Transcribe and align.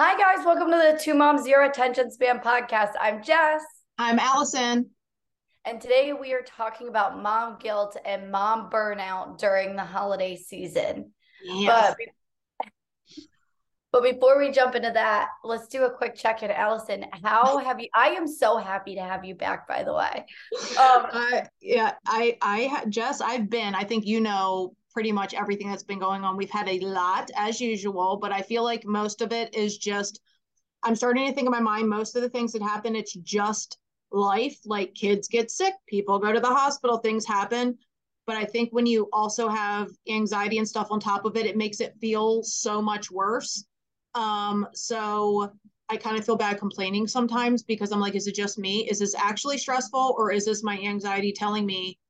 Hi, 0.00 0.16
guys. 0.16 0.46
Welcome 0.46 0.70
to 0.70 0.76
the 0.76 0.96
Two 0.96 1.12
Moms 1.12 1.42
Zero 1.42 1.68
Attention 1.68 2.08
Span 2.12 2.38
podcast. 2.38 2.92
I'm 3.00 3.20
Jess. 3.20 3.62
I'm 3.98 4.20
Allison. 4.20 4.90
And 5.64 5.80
today 5.80 6.12
we 6.12 6.32
are 6.34 6.42
talking 6.42 6.86
about 6.86 7.20
mom 7.20 7.56
guilt 7.58 7.96
and 8.04 8.30
mom 8.30 8.70
burnout 8.70 9.38
during 9.38 9.74
the 9.74 9.82
holiday 9.82 10.36
season. 10.36 11.10
Yes. 11.42 11.96
But, 11.98 13.24
but 13.90 14.02
before 14.04 14.38
we 14.38 14.52
jump 14.52 14.76
into 14.76 14.92
that, 14.92 15.30
let's 15.42 15.66
do 15.66 15.82
a 15.82 15.90
quick 15.90 16.14
check 16.14 16.44
in. 16.44 16.52
Allison, 16.52 17.06
how 17.20 17.58
have 17.64 17.80
you? 17.80 17.88
I 17.92 18.10
am 18.10 18.28
so 18.28 18.56
happy 18.56 18.94
to 18.94 19.02
have 19.02 19.24
you 19.24 19.34
back, 19.34 19.66
by 19.66 19.82
the 19.82 19.94
way. 19.94 20.26
Um, 20.78 21.06
uh, 21.10 21.40
yeah, 21.60 21.94
I, 22.06 22.38
I, 22.40 22.84
Jess, 22.88 23.20
I've 23.20 23.50
been, 23.50 23.74
I 23.74 23.82
think 23.82 24.06
you 24.06 24.20
know 24.20 24.76
pretty 24.98 25.12
much 25.12 25.32
everything 25.32 25.70
that's 25.70 25.84
been 25.84 26.00
going 26.00 26.24
on. 26.24 26.36
We've 26.36 26.50
had 26.50 26.68
a 26.68 26.80
lot 26.80 27.30
as 27.36 27.60
usual, 27.60 28.16
but 28.20 28.32
I 28.32 28.42
feel 28.42 28.64
like 28.64 28.84
most 28.84 29.20
of 29.20 29.30
it 29.30 29.54
is 29.54 29.78
just 29.78 30.18
I'm 30.82 30.96
starting 30.96 31.24
to 31.28 31.32
think 31.32 31.46
in 31.46 31.52
my 31.52 31.60
mind 31.60 31.88
most 31.88 32.16
of 32.16 32.22
the 32.22 32.28
things 32.28 32.50
that 32.50 32.62
happen, 32.62 32.96
it's 32.96 33.12
just 33.12 33.78
life. 34.10 34.58
Like 34.66 34.96
kids 34.96 35.28
get 35.28 35.52
sick, 35.52 35.74
people 35.86 36.18
go 36.18 36.32
to 36.32 36.40
the 36.40 36.48
hospital, 36.48 36.98
things 36.98 37.24
happen. 37.24 37.78
But 38.26 38.38
I 38.38 38.44
think 38.44 38.70
when 38.72 38.86
you 38.86 39.08
also 39.12 39.46
have 39.46 39.86
anxiety 40.08 40.58
and 40.58 40.66
stuff 40.66 40.88
on 40.90 40.98
top 40.98 41.24
of 41.24 41.36
it, 41.36 41.46
it 41.46 41.56
makes 41.56 41.78
it 41.78 41.94
feel 42.00 42.42
so 42.42 42.82
much 42.82 43.08
worse. 43.08 43.64
Um, 44.16 44.66
so 44.74 45.52
I 45.88 45.96
kind 45.96 46.18
of 46.18 46.24
feel 46.24 46.34
bad 46.34 46.58
complaining 46.58 47.06
sometimes 47.06 47.62
because 47.62 47.92
I'm 47.92 48.00
like, 48.00 48.16
is 48.16 48.26
it 48.26 48.34
just 48.34 48.58
me? 48.58 48.88
Is 48.90 48.98
this 48.98 49.14
actually 49.14 49.58
stressful 49.58 50.16
or 50.18 50.32
is 50.32 50.44
this 50.44 50.64
my 50.64 50.76
anxiety 50.80 51.32
telling 51.32 51.66
me 51.66 52.00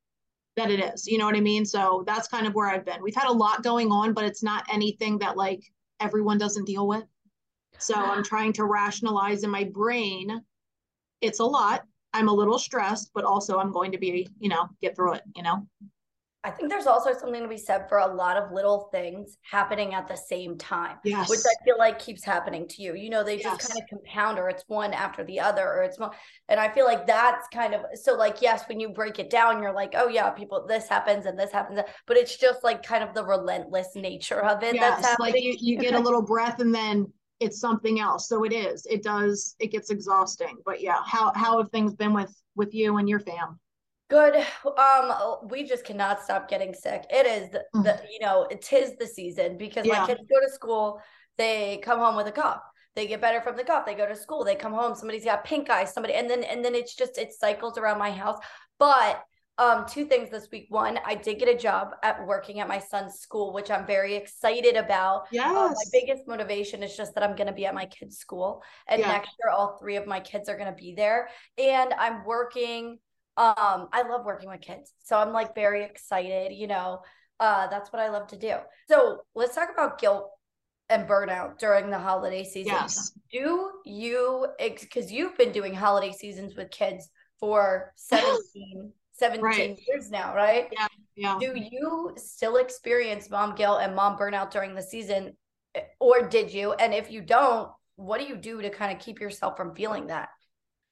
that 0.58 0.70
it 0.70 0.80
is. 0.80 1.06
You 1.06 1.18
know 1.18 1.24
what 1.24 1.36
I 1.36 1.40
mean? 1.40 1.64
So 1.64 2.04
that's 2.06 2.28
kind 2.28 2.46
of 2.46 2.54
where 2.54 2.68
I've 2.68 2.84
been. 2.84 3.02
We've 3.02 3.14
had 3.14 3.28
a 3.28 3.32
lot 3.32 3.62
going 3.62 3.90
on, 3.90 4.12
but 4.12 4.24
it's 4.24 4.42
not 4.42 4.66
anything 4.70 5.18
that 5.18 5.36
like 5.36 5.62
everyone 6.00 6.38
doesn't 6.38 6.66
deal 6.66 6.86
with. 6.86 7.04
So 7.78 7.94
I'm 7.94 8.24
trying 8.24 8.52
to 8.54 8.64
rationalize 8.64 9.44
in 9.44 9.50
my 9.50 9.64
brain. 9.64 10.42
It's 11.20 11.38
a 11.38 11.44
lot. 11.44 11.84
I'm 12.12 12.28
a 12.28 12.32
little 12.32 12.59
stressed, 12.59 13.10
but 13.15 13.24
also 13.24 13.59
I'm 13.59 13.70
going 13.70 13.92
to 13.92 13.98
be, 13.98 14.28
you 14.40 14.48
know, 14.48 14.68
get 14.80 14.96
through 14.96 15.15
it, 15.15 15.23
you 15.37 15.42
know? 15.42 15.66
I 16.44 16.50
think 16.50 16.70
there's 16.70 16.86
also 16.86 17.12
something 17.12 17.42
to 17.42 17.48
be 17.48 17.58
said 17.58 17.88
for 17.88 17.98
a 17.98 18.06
lot 18.06 18.36
of 18.36 18.52
little 18.52 18.88
things 18.92 19.36
happening 19.42 19.94
at 19.94 20.06
the 20.06 20.16
same 20.16 20.56
time, 20.56 20.96
yes. 21.04 21.28
which 21.28 21.40
I 21.40 21.64
feel 21.64 21.76
like 21.78 21.98
keeps 21.98 22.24
happening 22.24 22.68
to 22.68 22.82
you. 22.82 22.94
You 22.94 23.10
know, 23.10 23.24
they 23.24 23.38
just 23.38 23.60
yes. 23.60 23.68
kind 23.68 23.82
of 23.82 23.88
compound, 23.88 24.38
or 24.38 24.48
it's 24.48 24.62
one 24.68 24.92
after 24.92 25.24
the 25.24 25.40
other, 25.40 25.66
or 25.66 25.82
it's 25.82 25.98
more. 25.98 26.12
And 26.48 26.60
I 26.60 26.68
feel 26.68 26.84
like 26.84 27.09
that's 27.09 27.48
kind 27.48 27.74
of 27.74 27.82
so. 27.94 28.14
Like, 28.14 28.40
yes, 28.40 28.64
when 28.68 28.78
you 28.78 28.90
break 28.90 29.18
it 29.18 29.30
down, 29.30 29.60
you're 29.60 29.74
like, 29.74 29.94
oh 29.96 30.09
yeah, 30.09 30.30
people, 30.30 30.64
this 30.66 30.88
happens 30.88 31.26
and 31.26 31.36
this 31.36 31.50
happens, 31.50 31.80
but 32.06 32.16
it's 32.16 32.36
just 32.36 32.62
like 32.62 32.84
kind 32.84 33.02
of 33.02 33.14
the 33.14 33.24
relentless 33.24 33.96
nature 33.96 34.44
of 34.44 34.62
it. 34.62 34.76
Yes, 34.76 34.96
that's 34.96 35.09
happening. 35.09 35.34
like 35.34 35.42
you, 35.42 35.56
you 35.59 35.78
get 35.78 35.94
a 35.94 36.00
little 36.00 36.22
breath 36.22 36.60
and 36.60 36.72
then 36.72 37.12
it's 37.40 37.60
something 37.60 37.98
else. 38.00 38.28
So 38.28 38.44
it 38.44 38.52
is. 38.52 38.86
It 38.88 39.02
does. 39.02 39.56
It 39.59 39.72
gets 39.72 39.90
exhausting. 39.90 40.59
But 40.64 40.80
yeah, 40.80 41.00
how 41.04 41.32
how 41.34 41.59
have 41.59 41.70
things 41.70 41.94
been 41.94 42.14
with 42.14 42.34
with 42.54 42.74
you 42.74 42.98
and 42.98 43.09
your 43.09 43.20
fam? 43.20 43.59
Good. 44.09 44.37
Um, 44.64 45.12
we 45.48 45.64
just 45.64 45.84
cannot 45.84 46.23
stop 46.23 46.48
getting 46.48 46.73
sick. 46.73 47.04
It 47.10 47.26
is 47.26 47.51
the, 47.51 47.64
the 47.74 47.90
mm. 47.90 48.01
you 48.10 48.20
know, 48.20 48.46
it 48.50 48.73
is 48.73 48.96
the 48.96 49.06
season 49.06 49.59
because 49.59 49.84
yeah. 49.84 50.00
my 50.00 50.06
kids 50.06 50.20
go 50.20 50.40
to 50.40 50.52
school, 50.52 51.00
they 51.37 51.78
come 51.82 51.98
home 51.98 52.16
with 52.16 52.26
a 52.26 52.32
cough. 52.32 52.62
They 52.96 53.06
get 53.06 53.20
better 53.20 53.40
from 53.40 53.56
the 53.56 53.65
cough. 53.65 53.87
They 53.87 53.95
go 53.95 54.06
to 54.06 54.16
school, 54.16 54.45
they 54.45 54.56
come 54.56 54.73
home, 54.73 54.95
somebody's 54.95 55.24
got 55.24 55.45
pink 55.45 55.70
eye, 55.70 55.84
somebody, 55.84 56.15
and 56.15 56.28
then 56.28 56.42
and 56.42 56.65
then 56.65 56.74
it's 56.74 56.96
just 56.96 57.18
it 57.18 57.32
cycles 57.32 57.78
around 57.78 57.98
my 57.98 58.10
house. 58.10 58.38
But 58.78 59.23
um, 59.59 59.87
two 59.88 60.04
things 60.04 60.30
this 60.30 60.48
week. 60.50 60.66
One, 60.68 60.98
I 61.04 61.16
did 61.16 61.38
get 61.38 61.48
a 61.48 61.56
job 61.56 61.90
at 62.02 62.24
working 62.26 62.60
at 62.60 62.68
my 62.68 62.78
son's 62.78 63.15
school, 63.16 63.52
which 63.52 63.70
I'm 63.70 63.87
very 63.87 64.15
excited 64.15 64.76
about. 64.76 65.26
Yes. 65.32 65.47
Uh, 65.47 65.69
my 65.69 65.84
biggest 65.93 66.28
motivation 66.28 66.82
is 66.82 66.97
just 66.97 67.15
that 67.15 67.25
I'm 67.25 67.34
going 67.37 67.48
to 67.48 67.53
be 67.53 67.66
at 67.66 67.75
my 67.75 67.87
kid's 67.87 68.19
school, 68.19 68.62
and 68.87 69.00
yeah. 69.00 69.09
next 69.09 69.31
year 69.43 69.53
all 69.53 69.76
three 69.78 69.97
of 69.97 70.06
my 70.06 70.20
kids 70.20 70.48
are 70.48 70.56
going 70.56 70.70
to 70.70 70.81
be 70.81 70.94
there. 70.94 71.28
And 71.59 71.93
I'm 71.93 72.25
working 72.25 72.98
um 73.38 73.88
i 73.92 74.03
love 74.08 74.25
working 74.25 74.50
with 74.50 74.60
kids 74.60 74.92
so 75.03 75.16
i'm 75.16 75.32
like 75.32 75.54
very 75.54 75.84
excited 75.84 76.53
you 76.53 76.66
know 76.66 77.00
uh 77.41 77.66
that's 77.69 77.93
what 77.93 78.03
i 78.03 78.09
love 78.09 78.26
to 78.26 78.37
do. 78.37 78.54
So 78.91 79.21
let's 79.34 79.54
talk 79.54 79.69
about 79.72 79.99
guilt 79.99 80.31
and 80.91 81.06
burnout 81.06 81.59
during 81.59 81.91
the 81.91 81.98
holiday 81.98 82.44
season. 82.44 82.72
Yes. 82.72 83.12
Do 83.31 83.71
you 83.84 84.47
because 84.59 85.12
you've 85.12 85.37
been 85.37 85.53
doing 85.53 85.75
holiday 85.75 86.12
seasons 86.12 86.56
with 86.56 86.71
kids 86.71 87.10
for 87.38 87.93
17 87.97 88.93
17 89.12 89.43
right. 89.43 89.78
years 89.87 90.10
now 90.10 90.34
right? 90.34 90.69
Yeah 90.72 90.87
yeah. 91.19 91.37
Do 91.41 91.53
you 91.56 92.12
still 92.16 92.56
experience 92.56 93.28
mom 93.28 93.56
guilt 93.56 93.81
and 93.82 93.94
mom 93.94 94.16
burnout 94.16 94.53
during 94.53 94.75
the 94.75 94.82
season 94.82 95.37
or 95.98 96.28
did 96.28 96.53
you? 96.53 96.72
And 96.75 96.94
if 96.94 97.10
you 97.10 97.21
don't 97.21 97.71
what 97.97 98.21
do 98.21 98.27
you 98.27 98.37
do 98.37 98.62
to 98.62 98.71
kind 98.71 98.97
of 98.97 99.04
keep 99.04 99.21
yourself 99.21 99.56
from 99.56 99.75
feeling 99.75 100.06
that 100.06 100.28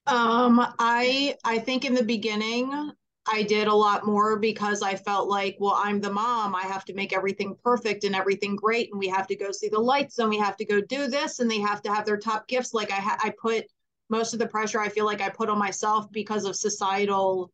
um, 0.06 0.74
I 0.78 1.36
I 1.44 1.58
think 1.58 1.84
in 1.84 1.94
the 1.94 2.02
beginning 2.02 2.92
I 3.28 3.42
did 3.42 3.66
a 3.66 3.74
lot 3.74 4.06
more 4.06 4.38
because 4.38 4.82
I 4.82 4.94
felt 4.94 5.28
like, 5.28 5.56
well, 5.58 5.74
I'm 5.76 6.00
the 6.00 6.12
mom. 6.12 6.54
I 6.54 6.62
have 6.62 6.84
to 6.86 6.94
make 6.94 7.12
everything 7.12 7.56
perfect 7.64 8.04
and 8.04 8.14
everything 8.14 8.54
great, 8.54 8.90
and 8.90 8.98
we 8.98 9.08
have 9.08 9.26
to 9.28 9.36
go 9.36 9.50
see 9.50 9.68
the 9.68 9.80
lights, 9.80 10.18
and 10.18 10.30
we 10.30 10.38
have 10.38 10.56
to 10.58 10.64
go 10.64 10.80
do 10.80 11.08
this, 11.08 11.40
and 11.40 11.50
they 11.50 11.58
have 11.60 11.82
to 11.82 11.92
have 11.92 12.06
their 12.06 12.18
top 12.18 12.46
gifts. 12.48 12.72
Like 12.74 12.90
I 12.92 12.96
ha- 12.96 13.18
I 13.22 13.30
put 13.40 13.64
most 14.08 14.32
of 14.32 14.38
the 14.38 14.46
pressure 14.46 14.80
I 14.80 14.88
feel 14.88 15.04
like 15.04 15.20
I 15.20 15.28
put 15.28 15.48
on 15.48 15.58
myself 15.58 16.10
because 16.12 16.44
of 16.44 16.54
societal 16.56 17.52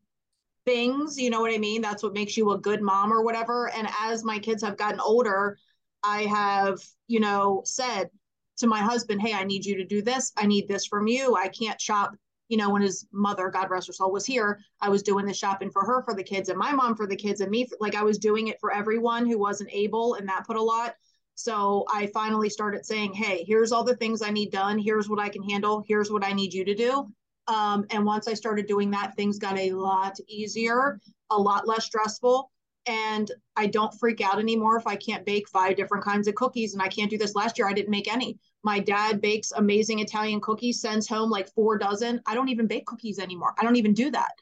things. 0.66 1.18
You 1.18 1.30
know 1.30 1.40
what 1.40 1.54
I 1.54 1.58
mean? 1.58 1.82
That's 1.82 2.02
what 2.02 2.12
makes 2.14 2.36
you 2.36 2.52
a 2.52 2.58
good 2.58 2.82
mom 2.82 3.12
or 3.12 3.22
whatever. 3.22 3.70
And 3.70 3.88
as 4.00 4.24
my 4.24 4.38
kids 4.38 4.62
have 4.62 4.76
gotten 4.76 5.00
older, 5.00 5.58
I 6.02 6.22
have, 6.24 6.78
you 7.08 7.20
know, 7.20 7.62
said 7.64 8.10
to 8.58 8.66
my 8.66 8.80
husband, 8.80 9.22
hey, 9.22 9.32
I 9.32 9.44
need 9.44 9.64
you 9.64 9.76
to 9.76 9.84
do 9.84 10.02
this. 10.02 10.32
I 10.36 10.46
need 10.46 10.68
this 10.68 10.86
from 10.86 11.06
you. 11.06 11.34
I 11.36 11.48
can't 11.48 11.80
shop 11.80 12.14
you 12.52 12.58
know, 12.58 12.68
when 12.68 12.82
his 12.82 13.06
mother, 13.12 13.48
God 13.48 13.70
rest 13.70 13.86
her 13.86 13.94
soul, 13.94 14.12
was 14.12 14.26
here, 14.26 14.60
I 14.82 14.90
was 14.90 15.02
doing 15.02 15.24
the 15.24 15.32
shopping 15.32 15.70
for 15.70 15.86
her 15.86 16.02
for 16.02 16.12
the 16.12 16.22
kids 16.22 16.50
and 16.50 16.58
my 16.58 16.70
mom 16.70 16.94
for 16.94 17.06
the 17.06 17.16
kids 17.16 17.40
and 17.40 17.50
me. 17.50 17.64
For, 17.64 17.78
like 17.80 17.94
I 17.94 18.02
was 18.02 18.18
doing 18.18 18.48
it 18.48 18.60
for 18.60 18.70
everyone 18.70 19.24
who 19.24 19.38
wasn't 19.38 19.70
able, 19.72 20.16
and 20.16 20.28
that 20.28 20.46
put 20.46 20.56
a 20.58 20.62
lot. 20.62 20.94
So 21.34 21.86
I 21.90 22.08
finally 22.08 22.50
started 22.50 22.84
saying, 22.84 23.14
hey, 23.14 23.42
here's 23.48 23.72
all 23.72 23.84
the 23.84 23.96
things 23.96 24.20
I 24.20 24.28
need 24.28 24.52
done. 24.52 24.78
Here's 24.78 25.08
what 25.08 25.18
I 25.18 25.30
can 25.30 25.42
handle. 25.42 25.82
Here's 25.88 26.10
what 26.10 26.26
I 26.26 26.34
need 26.34 26.52
you 26.52 26.62
to 26.66 26.74
do. 26.74 27.10
Um, 27.48 27.86
and 27.88 28.04
once 28.04 28.28
I 28.28 28.34
started 28.34 28.66
doing 28.66 28.90
that, 28.90 29.16
things 29.16 29.38
got 29.38 29.58
a 29.58 29.72
lot 29.72 30.18
easier, 30.28 31.00
a 31.30 31.40
lot 31.40 31.66
less 31.66 31.86
stressful. 31.86 32.50
And 32.86 33.30
I 33.56 33.66
don't 33.66 33.94
freak 33.94 34.20
out 34.20 34.38
anymore 34.38 34.76
if 34.76 34.86
I 34.86 34.96
can't 34.96 35.24
bake 35.24 35.48
five 35.48 35.76
different 35.76 36.04
kinds 36.04 36.26
of 36.26 36.34
cookies 36.34 36.72
and 36.74 36.82
I 36.82 36.88
can't 36.88 37.10
do 37.10 37.18
this. 37.18 37.34
Last 37.34 37.58
year, 37.58 37.68
I 37.68 37.72
didn't 37.72 37.90
make 37.90 38.12
any. 38.12 38.38
My 38.64 38.80
dad 38.80 39.20
bakes 39.20 39.52
amazing 39.52 40.00
Italian 40.00 40.40
cookies, 40.40 40.80
sends 40.80 41.08
home 41.08 41.30
like 41.30 41.52
four 41.54 41.78
dozen. 41.78 42.20
I 42.26 42.34
don't 42.34 42.48
even 42.48 42.66
bake 42.66 42.86
cookies 42.86 43.18
anymore. 43.18 43.54
I 43.58 43.62
don't 43.62 43.76
even 43.76 43.94
do 43.94 44.10
that. 44.10 44.32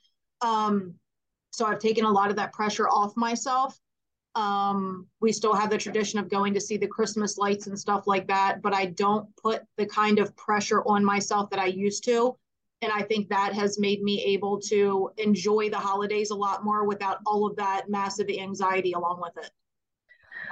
Um, 0.40 0.94
so 1.50 1.66
I've 1.66 1.78
taken 1.78 2.04
a 2.04 2.10
lot 2.10 2.30
of 2.30 2.36
that 2.36 2.52
pressure 2.52 2.88
off 2.88 3.16
myself. 3.16 3.78
Um, 4.34 5.08
we 5.20 5.32
still 5.32 5.54
have 5.54 5.70
the 5.70 5.78
tradition 5.78 6.18
of 6.18 6.28
going 6.28 6.54
to 6.54 6.60
see 6.60 6.76
the 6.76 6.86
Christmas 6.86 7.36
lights 7.36 7.66
and 7.66 7.78
stuff 7.78 8.06
like 8.06 8.28
that, 8.28 8.62
but 8.62 8.72
I 8.72 8.86
don't 8.86 9.28
put 9.36 9.62
the 9.76 9.86
kind 9.86 10.18
of 10.18 10.36
pressure 10.36 10.82
on 10.86 11.04
myself 11.04 11.50
that 11.50 11.58
I 11.58 11.66
used 11.66 12.04
to. 12.04 12.36
And 12.82 12.90
I 12.92 13.02
think 13.02 13.28
that 13.28 13.52
has 13.54 13.78
made 13.78 14.02
me 14.02 14.22
able 14.24 14.58
to 14.62 15.10
enjoy 15.18 15.68
the 15.68 15.78
holidays 15.78 16.30
a 16.30 16.34
lot 16.34 16.64
more 16.64 16.86
without 16.86 17.18
all 17.26 17.46
of 17.46 17.56
that 17.56 17.90
massive 17.90 18.28
anxiety 18.30 18.92
along 18.92 19.20
with 19.20 19.44
it. 19.44 19.50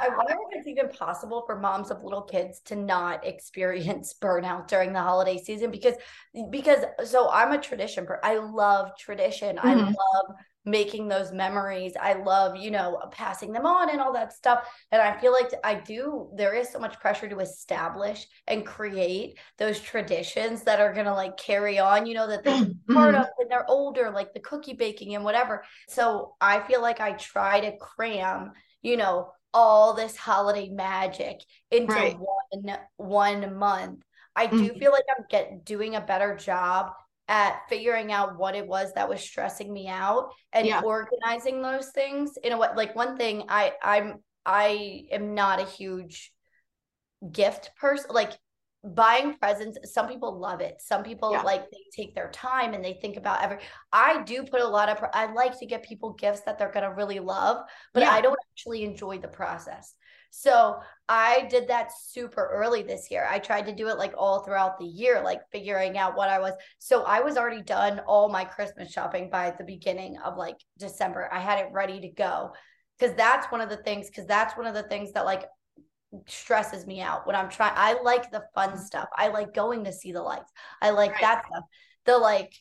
I 0.01 0.09
wonder 0.11 0.35
if 0.35 0.59
it's 0.59 0.69
even 0.69 0.89
possible 0.91 1.43
for 1.47 1.59
moms 1.59 1.91
of 1.91 2.05
little 2.05 2.23
kids 2.23 2.61
to 2.67 2.77
not 2.77 3.27
experience 3.27 4.15
burnout 4.23 4.69
during 4.69 4.93
the 4.93 5.01
holiday 5.03 5.39
season 5.39 5.71
because 5.71 5.95
because 6.51 6.85
so 7.05 7.31
I'm 7.31 7.53
a 7.53 7.59
tradition 7.59 8.07
I 8.23 8.37
love 8.37 8.97
tradition. 8.99 9.57
Mm-hmm. 9.57 9.69
I 9.69 9.75
love 9.75 10.37
making 10.65 11.09
those 11.09 11.33
memories. 11.33 11.95
I 12.01 12.15
love, 12.15 12.57
you 12.57 12.71
know, 12.71 13.01
passing 13.11 13.53
them 13.53 13.67
on 13.67 13.91
and 13.91 14.01
all 14.01 14.13
that 14.13 14.33
stuff. 14.33 14.69
And 14.93 15.01
I 15.01 15.19
feel 15.19 15.33
like 15.33 15.51
I 15.65 15.75
do, 15.75 16.29
there 16.35 16.55
is 16.55 16.71
so 16.71 16.79
much 16.79 17.01
pressure 17.01 17.29
to 17.29 17.39
establish 17.39 18.27
and 18.47 18.67
create 18.67 19.39
those 19.57 19.81
traditions 19.81 20.63
that 20.65 20.81
are 20.81 20.93
going 20.93 21.07
to 21.07 21.15
like 21.15 21.37
carry 21.37 21.79
on, 21.79 22.07
you 22.07 22.15
know, 22.15 22.27
that 22.27 22.45
they're 22.45 22.55
mm-hmm. 22.61 22.95
part 22.95 23.15
of 23.15 23.27
when 23.37 23.49
they're 23.49 23.71
older, 23.71 24.11
like 24.11 24.35
the 24.35 24.41
cookie 24.41 24.75
baking 24.75 25.15
and 25.15 25.25
whatever. 25.25 25.65
So 25.89 26.35
I 26.41 26.61
feel 26.61 26.83
like 26.83 27.01
I 27.01 27.13
try 27.13 27.61
to 27.61 27.77
cram, 27.79 28.53
you 28.83 28.97
know, 28.97 29.33
all 29.55 29.95
this 29.95 30.17
holiday 30.17 30.69
magic 30.69 31.41
into 31.71 31.95
right. 31.95 32.17
one 32.19 32.79
one 32.97 33.59
month. 33.59 34.03
I 34.37 34.47
do 34.47 34.57
mm-hmm. 34.57 34.79
feel 34.79 34.93
like 34.93 35.05
I'm 35.17 35.25
get 35.29 35.65
doing 35.65 35.97
a 35.97 36.01
better 36.01 36.37
job 36.37 36.93
at 37.29 37.61
figuring 37.69 38.11
out 38.11 38.39
what 38.39 38.55
it 38.55 38.67
was 38.67 38.93
that 38.95 39.09
was 39.09 39.21
stressing 39.21 39.73
me 39.73 39.87
out 39.87 40.33
and 40.53 40.67
yeah. 40.67 40.81
organizing 40.81 41.61
those 41.63 41.91
things 41.91 42.33
in 42.43 42.53
a 42.53 42.59
way 42.59 42.69
like 42.77 42.97
one 42.97 43.17
thing 43.17 43.45
I 43.49 43.73
I'm 43.83 44.17
I 44.47 45.05
am 45.13 45.35
not 45.35 45.61
a 45.61 45.65
huge 45.65 46.33
gift 47.31 47.71
person 47.77 48.07
like 48.11 48.33
buying 48.85 49.35
presents 49.35 49.77
some 49.93 50.07
people 50.07 50.39
love 50.39 50.61
it 50.61 50.81
some 50.81 51.03
people 51.03 51.33
yeah. 51.33 51.43
like 51.43 51.69
they 51.71 51.79
take 51.93 52.15
their 52.15 52.31
time 52.31 52.75
and 52.75 52.85
they 52.85 52.97
think 53.03 53.17
about 53.17 53.43
every 53.43 53.59
i 53.93 54.23
do 54.23 54.45
put 54.45 54.61
a 54.61 54.67
lot 54.67 54.89
of 54.89 55.05
i 55.15 55.31
like 55.33 55.59
to 55.59 55.67
get 55.67 55.83
people 55.83 56.13
gifts 56.13 56.43
that 56.43 56.59
they're 56.59 56.71
going 56.71 56.89
to 56.89 56.95
really 56.95 57.19
love 57.19 57.67
but 57.93 58.05
yeah. 58.05 58.13
i 58.13 58.21
don't 58.21 58.39
actually 58.53 58.85
enjoy 58.85 59.19
the 59.19 59.27
process 59.27 59.95
So 60.31 60.81
I 61.09 61.47
did 61.51 61.69
that 61.69 61.91
super 61.99 62.49
early 62.53 62.83
this 62.83 63.11
year. 63.11 63.27
I 63.29 63.39
tried 63.39 63.67
to 63.67 63.75
do 63.75 63.89
it 63.89 63.99
like 63.99 64.13
all 64.17 64.41
throughout 64.41 64.79
the 64.79 64.87
year, 64.87 65.23
like 65.23 65.41
figuring 65.51 65.97
out 65.97 66.17
what 66.17 66.29
I 66.29 66.39
was. 66.39 66.53
So 66.79 67.03
I 67.05 67.21
was 67.21 67.37
already 67.37 67.63
done 67.63 68.01
all 68.07 68.29
my 68.29 68.45
Christmas 68.45 68.93
shopping 68.93 69.31
by 69.31 69.55
the 69.57 69.65
beginning 69.65 70.19
of 70.19 70.37
like 70.37 70.57
December. 70.79 71.29
I 71.33 71.41
had 71.41 71.59
it 71.61 71.73
ready 71.73 72.01
to 72.01 72.09
go 72.09 72.53
because 72.99 73.17
that's 73.17 73.51
one 73.51 73.61
of 73.61 73.71
the 73.71 73.79
things, 73.79 74.09
because 74.09 74.27
that's 74.27 74.57
one 74.57 74.67
of 74.67 74.75
the 74.75 74.83
things 74.85 75.13
that 75.13 75.25
like 75.25 75.45
stresses 76.27 76.87
me 76.87 77.01
out 77.01 77.27
when 77.27 77.37
I'm 77.37 77.49
trying. 77.49 77.73
I 77.75 78.01
like 78.03 78.31
the 78.31 78.45
fun 78.55 78.71
mm-hmm. 78.71 78.81
stuff. 78.81 79.09
I 79.17 79.29
like 79.29 79.55
going 79.55 79.85
to 79.85 79.93
see 79.93 80.13
the 80.13 80.23
lights. 80.23 80.53
I 80.83 80.91
like 80.91 81.13
right. 81.13 81.21
that 81.23 81.47
stuff. 81.47 81.65
The 82.05 82.19
like 82.19 82.53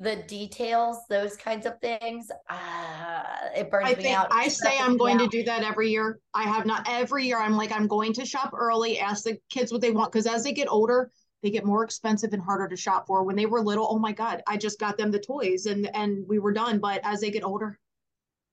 the 0.00 0.16
details, 0.26 0.96
those 1.10 1.36
kinds 1.36 1.66
of 1.66 1.78
things, 1.80 2.30
uh, 2.48 3.22
it 3.54 3.70
burns 3.70 3.86
I 3.86 3.94
me 3.94 4.02
think, 4.02 4.18
out. 4.18 4.28
I 4.30 4.48
say 4.48 4.78
I'm 4.78 4.96
going 4.96 5.20
out. 5.20 5.30
to 5.30 5.38
do 5.38 5.44
that 5.44 5.62
every 5.62 5.90
year. 5.90 6.18
I 6.32 6.44
have 6.44 6.64
not 6.64 6.86
every 6.88 7.26
year. 7.26 7.38
I'm 7.38 7.54
like, 7.54 7.70
I'm 7.70 7.86
going 7.86 8.14
to 8.14 8.24
shop 8.24 8.52
early, 8.56 8.98
ask 8.98 9.24
the 9.24 9.38
kids 9.50 9.70
what 9.70 9.82
they 9.82 9.90
want. 9.90 10.10
Cause 10.10 10.26
as 10.26 10.42
they 10.42 10.52
get 10.52 10.68
older, 10.70 11.10
they 11.42 11.50
get 11.50 11.66
more 11.66 11.84
expensive 11.84 12.32
and 12.32 12.42
harder 12.42 12.66
to 12.66 12.76
shop 12.76 13.06
for. 13.06 13.24
When 13.24 13.36
they 13.36 13.44
were 13.44 13.60
little, 13.60 13.86
oh 13.90 13.98
my 13.98 14.12
God, 14.12 14.42
I 14.46 14.56
just 14.56 14.80
got 14.80 14.96
them 14.96 15.10
the 15.10 15.18
toys 15.18 15.66
and 15.66 15.94
and 15.94 16.26
we 16.26 16.38
were 16.38 16.52
done. 16.52 16.78
But 16.78 17.02
as 17.04 17.20
they 17.20 17.30
get 17.30 17.44
older, 17.44 17.78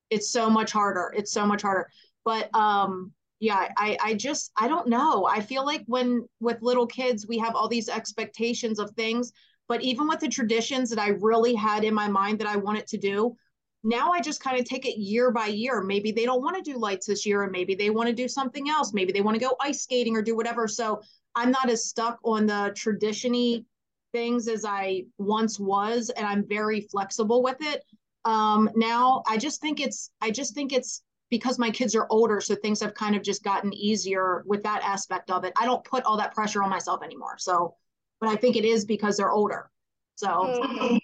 it's 0.09 0.29
so 0.29 0.49
much 0.49 0.73
harder. 0.73 1.13
It's 1.15 1.31
so 1.31 1.45
much 1.45 1.61
harder. 1.61 1.89
But 2.25 2.53
um 2.53 3.13
yeah, 3.39 3.69
I 3.77 3.97
I 4.03 4.13
just 4.15 4.51
I 4.57 4.67
don't 4.67 4.87
know. 4.89 5.25
I 5.25 5.39
feel 5.39 5.65
like 5.65 5.83
when 5.85 6.27
with 6.41 6.61
little 6.61 6.87
kids, 6.87 7.25
we 7.25 7.37
have 7.37 7.55
all 7.55 7.69
these 7.69 7.87
expectations 7.87 8.79
of 8.79 8.91
things 8.91 9.31
but 9.67 9.81
even 9.81 10.07
with 10.07 10.19
the 10.19 10.27
traditions 10.27 10.89
that 10.89 10.99
I 10.99 11.09
really 11.09 11.55
had 11.55 11.83
in 11.83 11.93
my 11.93 12.07
mind 12.07 12.39
that 12.39 12.47
I 12.47 12.55
wanted 12.55 12.87
to 12.87 12.97
do, 12.97 13.35
now 13.83 14.11
I 14.11 14.21
just 14.21 14.41
kind 14.41 14.59
of 14.59 14.65
take 14.65 14.85
it 14.85 14.99
year 14.99 15.31
by 15.31 15.47
year. 15.47 15.81
Maybe 15.81 16.11
they 16.11 16.25
don't 16.25 16.41
want 16.41 16.55
to 16.55 16.61
do 16.61 16.77
lights 16.77 17.07
this 17.07 17.25
year, 17.25 17.43
and 17.43 17.51
maybe 17.51 17.75
they 17.75 17.89
want 17.89 18.07
to 18.07 18.15
do 18.15 18.27
something 18.27 18.69
else. 18.69 18.93
Maybe 18.93 19.11
they 19.11 19.21
want 19.21 19.35
to 19.35 19.45
go 19.45 19.55
ice 19.61 19.81
skating 19.83 20.15
or 20.15 20.21
do 20.21 20.35
whatever. 20.35 20.67
So 20.67 21.01
I'm 21.35 21.51
not 21.51 21.69
as 21.69 21.85
stuck 21.85 22.19
on 22.23 22.47
the 22.47 22.73
traditiony 22.75 23.65
things 24.11 24.47
as 24.47 24.65
I 24.65 25.03
once 25.17 25.59
was, 25.59 26.09
and 26.09 26.25
I'm 26.25 26.47
very 26.47 26.81
flexible 26.81 27.43
with 27.43 27.57
it. 27.61 27.83
Um, 28.25 28.69
now 28.75 29.23
I 29.27 29.37
just 29.37 29.61
think 29.61 29.79
it's 29.79 30.11
I 30.21 30.31
just 30.31 30.53
think 30.53 30.73
it's 30.73 31.03
because 31.29 31.59
my 31.59 31.69
kids 31.69 31.95
are 31.95 32.07
older, 32.09 32.41
so 32.41 32.55
things 32.55 32.81
have 32.81 32.93
kind 32.93 33.15
of 33.15 33.21
just 33.21 33.43
gotten 33.43 33.73
easier 33.73 34.43
with 34.45 34.63
that 34.63 34.81
aspect 34.83 35.29
of 35.29 35.43
it. 35.43 35.53
I 35.59 35.65
don't 35.65 35.83
put 35.83 36.03
all 36.03 36.17
that 36.17 36.33
pressure 36.33 36.63
on 36.63 36.69
myself 36.69 37.03
anymore. 37.03 37.37
So 37.37 37.75
but 38.19 38.29
I 38.29 38.35
think 38.35 38.55
it 38.55 38.65
is 38.65 38.85
because 38.85 39.17
they're 39.17 39.31
older. 39.31 39.69
So. 40.15 40.27
Mm-hmm. 40.27 40.97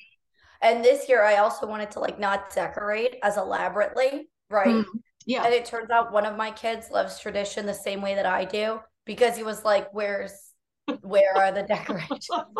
And 0.61 0.83
this 0.83 1.09
year, 1.09 1.23
I 1.23 1.37
also 1.37 1.67
wanted 1.67 1.91
to 1.91 1.99
like 1.99 2.19
not 2.19 2.53
decorate 2.53 3.17
as 3.21 3.35
elaborately, 3.35 4.29
right? 4.49 4.67
Mm, 4.67 4.85
yeah. 5.25 5.43
And 5.43 5.53
it 5.53 5.65
turns 5.65 5.89
out 5.89 6.13
one 6.13 6.25
of 6.25 6.37
my 6.37 6.51
kids 6.51 6.89
loves 6.89 7.19
tradition 7.19 7.65
the 7.65 7.73
same 7.73 8.01
way 8.01 8.15
that 8.15 8.25
I 8.25 8.45
do 8.45 8.79
because 9.05 9.35
he 9.35 9.43
was 9.43 9.65
like, 9.65 9.93
"Where's 9.93 10.31
where 11.01 11.35
are 11.35 11.51
the 11.51 11.63
decorations?" 11.63 12.29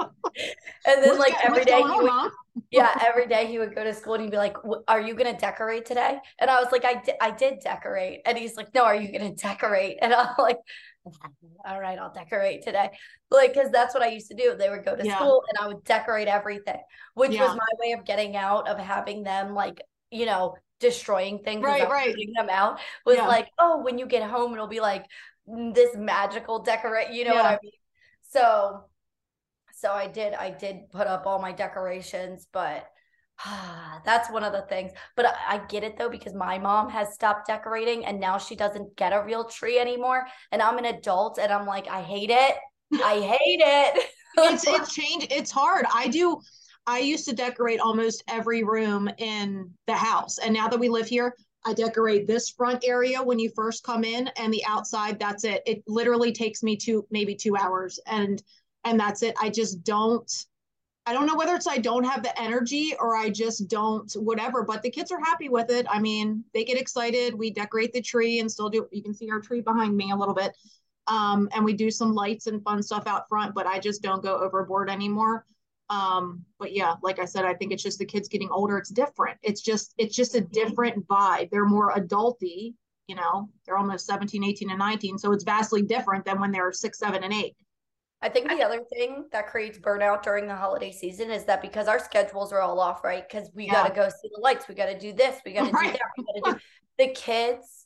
and 0.86 1.02
then 1.02 1.18
what's 1.18 1.20
like 1.20 1.46
every 1.46 1.64
day, 1.64 1.82
he 1.82 1.84
would, 1.84 2.32
yeah, 2.72 3.00
every 3.06 3.26
day 3.26 3.48
he 3.48 3.58
would 3.58 3.74
go 3.74 3.86
to 3.86 3.94
school 3.94 4.16
and 4.16 4.24
he'd 4.24 4.32
be 4.32 4.38
like, 4.38 4.58
"Are 4.90 5.00
you 5.00 5.16
gonna 5.16 5.38
decorate 5.38 5.86
today?" 5.86 6.18
And 6.40 6.50
I 6.50 6.60
was 6.60 6.74
like, 6.74 6.84
"I 6.84 6.96
did, 6.96 7.16
I 7.22 7.32
did 7.32 7.60
decorate." 7.62 8.20
And 8.26 8.38
he's 8.38 8.58
like, 8.58 8.74
"No, 8.74 8.84
are 8.84 8.96
you 8.96 9.18
gonna 9.18 9.34
decorate?" 9.34 10.00
And 10.02 10.14
I'm 10.14 10.36
like, 10.38 10.58
all 11.66 11.80
right, 11.80 12.00
I'll 12.00 12.14
decorate 12.14 12.64
today. 12.64 12.92
Like, 13.30 13.54
because 13.54 13.72
that's 13.72 13.94
what 13.94 14.04
I 14.04 14.08
used 14.08 14.30
to 14.30 14.36
do. 14.36 14.56
They 14.58 14.70
would 14.70 14.86
go 14.86 14.96
to 14.96 15.06
yeah. 15.06 15.18
school 15.18 15.44
and 15.50 15.58
I 15.64 15.68
would 15.68 15.84
decorate 15.84 16.28
everything, 16.28 16.80
which 17.14 17.32
yeah. 17.32 17.46
was 17.46 17.56
my 17.56 17.68
way 17.80 17.92
of 17.94 18.06
getting 18.06 18.36
out 18.36 18.68
of 18.68 18.78
having 18.80 19.24
them, 19.24 19.54
like, 19.54 19.82
you 20.12 20.26
know, 20.26 20.56
destroying 20.80 21.40
things, 21.40 21.64
right, 21.64 21.90
right. 21.90 22.12
putting 22.12 22.34
them 22.34 22.50
out. 22.50 22.80
Was 23.06 23.18
yeah. 23.18 23.28
like, 23.28 23.50
oh, 23.60 23.82
when 23.82 23.98
you 23.98 24.06
get 24.06 24.30
home, 24.30 24.54
it'll 24.54 24.68
be 24.68 24.82
like 24.82 25.06
mm, 25.50 25.74
this 25.74 25.96
magical 25.96 26.60
decorate. 26.60 27.12
You 27.12 27.26
know 27.26 27.36
what 27.36 27.46
I 27.46 27.60
mean? 27.62 27.72
So, 28.30 28.86
so 29.74 29.92
I 29.92 30.08
did. 30.08 30.34
I 30.34 30.52
did 30.52 30.90
put 30.92 31.08
up 31.08 31.26
all 31.26 31.40
my 31.40 31.52
decorations, 31.52 32.48
but 32.52 32.88
Ah, 33.46 34.02
that's 34.06 34.30
one 34.32 34.44
of 34.44 34.54
the 34.54 34.62
things. 34.64 34.92
But 35.16 35.26
I, 35.26 35.34
I, 35.48 35.58
get 35.68 35.84
it 35.84 35.98
though, 35.98 36.10
because 36.10 36.34
my 36.34 36.58
mom 36.58 36.90
has 36.90 37.14
stopped 37.14 37.48
decorating 37.48 38.06
and 38.06 38.20
now 38.20 38.38
she 38.38 38.56
doesn't 38.56 38.96
get 38.96 39.12
a 39.12 39.24
real 39.24 39.44
tree 39.46 39.80
anymore. 39.80 40.26
And 40.52 40.62
I'm 40.62 40.78
an 40.78 40.86
adult 40.86 41.40
and 41.40 41.52
I'm 41.52 41.66
like, 41.66 41.88
I 41.90 42.02
hate 42.02 42.30
it. 42.30 42.56
I 43.04 43.20
hate 43.40 43.62
it. 43.62 44.10
it's 44.38 44.66
it's 44.66 44.94
changed. 44.94 45.28
It's 45.32 45.52
hard. 45.52 45.86
I 45.94 46.08
do. 46.08 46.40
I 46.86 47.00
used 47.00 47.26
to 47.28 47.36
decorate 47.36 47.80
almost 47.80 48.24
every 48.28 48.64
room 48.64 49.10
in 49.18 49.70
the 49.88 49.94
house. 49.94 50.38
And 50.38 50.54
now 50.54 50.68
that 50.68 50.80
we 50.80 50.90
live 50.90 51.08
here, 51.08 51.34
I 51.66 51.74
decorate 51.74 52.28
this 52.28 52.50
front 52.50 52.84
area 52.86 53.22
when 53.24 53.40
you 53.40 53.50
first 53.56 53.84
come 53.84 54.04
in 54.04 54.30
and 54.38 54.54
the 54.54 54.64
outside, 54.66 55.18
that's 55.18 55.46
it. 55.46 55.64
It 55.66 55.82
literally 55.88 56.34
takes 56.34 56.62
me 56.62 56.76
two, 56.76 57.06
maybe 57.10 57.36
two 57.36 57.56
hours. 57.56 58.00
And 58.06 58.42
and 58.86 59.00
that's 59.00 59.24
it. 59.24 59.36
I 59.42 59.50
just 59.50 59.84
don't 59.84 60.30
I 61.06 61.12
don't 61.12 61.26
know 61.26 61.36
whether 61.36 61.54
it's 61.56 61.68
I 61.68 61.78
don't 61.78 62.06
have 62.06 62.24
the 62.24 62.40
energy 62.42 62.96
or 62.98 63.16
I 63.16 63.30
just 63.30 63.68
don't 63.68 64.12
whatever, 64.14 64.64
but 64.64 64.82
the 64.82 64.90
kids 64.90 65.12
are 65.12 65.20
happy 65.20 65.50
with 65.50 65.70
it. 65.70 65.86
I 65.90 66.00
mean, 66.00 66.46
they 66.54 66.64
get 66.64 66.80
excited. 66.80 67.34
We 67.34 67.52
decorate 67.52 67.92
the 67.92 68.02
tree 68.02 68.40
and 68.40 68.50
still 68.50 68.70
do 68.70 68.88
you 68.92 69.04
can 69.04 69.14
see 69.14 69.30
our 69.30 69.42
tree 69.42 69.62
behind 69.62 69.98
me 69.98 70.12
a 70.12 70.16
little 70.16 70.34
bit. 70.34 70.56
Um, 71.08 71.50
and 71.54 71.66
we 71.66 71.74
do 71.74 71.92
some 71.92 72.14
lights 72.14 72.48
and 72.48 72.64
fun 72.64 72.82
stuff 72.82 73.08
out 73.08 73.28
front, 73.28 73.54
but 73.54 73.68
I 73.68 73.80
just 73.80 74.02
don't 74.02 74.24
go 74.24 74.38
overboard 74.38 74.90
anymore. 74.90 75.46
Um, 75.90 76.46
but 76.58 76.74
yeah, 76.74 76.96
like 77.04 77.20
I 77.20 77.26
said, 77.26 77.44
I 77.44 77.54
think 77.54 77.74
it's 77.74 77.84
just 77.84 78.00
the 78.00 78.06
kids 78.06 78.30
getting 78.30 78.50
older. 78.50 78.78
It's 78.78 78.90
different. 78.90 79.38
It's 79.44 79.62
just 79.62 79.94
it's 79.98 80.16
just 80.16 80.36
a 80.36 80.42
different 80.42 81.06
vibe. 81.08 81.50
They're 81.50 81.66
more 81.66 81.94
adulty, 81.94 82.76
you 83.08 83.16
know, 83.16 83.50
they're 83.66 83.78
almost 83.78 84.06
17, 84.06 84.44
18, 84.44 84.70
and 84.70 84.80
19. 84.80 85.18
So 85.18 85.34
it's 85.34 85.44
vastly 85.44 85.82
different 85.82 86.24
than 86.26 86.40
when 86.40 86.52
they're 86.52 86.72
six, 86.72 87.00
seven, 87.00 87.24
and 87.24 87.34
eight. 87.34 87.56
I 88.24 88.30
think 88.30 88.48
the 88.48 88.64
other 88.64 88.80
thing 88.92 89.26
that 89.34 89.48
creates 89.48 89.78
burnout 89.78 90.24
during 90.24 90.48
the 90.48 90.56
holiday 90.56 90.94
season 90.94 91.30
is 91.30 91.44
that 91.44 91.62
because 91.62 91.90
our 91.90 92.00
schedules 92.00 92.54
are 92.54 92.62
all 92.62 92.80
off, 92.80 93.04
right? 93.04 93.28
Because 93.28 93.52
we 93.54 93.66
yeah. 93.66 93.74
got 93.74 93.90
to 93.90 93.94
go 93.94 94.08
see 94.08 94.30
the 94.34 94.40
lights, 94.42 94.70
we 94.70 94.76
got 94.76 94.86
to 94.86 94.98
do 94.98 95.12
this, 95.12 95.42
we 95.46 95.52
got 95.52 95.66
to 95.66 95.72
right. 95.72 95.92
do 95.92 96.00
that, 96.00 96.02
we 96.18 96.42
got 96.42 96.52
to 96.52 96.54
do 96.54 96.60
the 97.06 97.14
kids, 97.14 97.86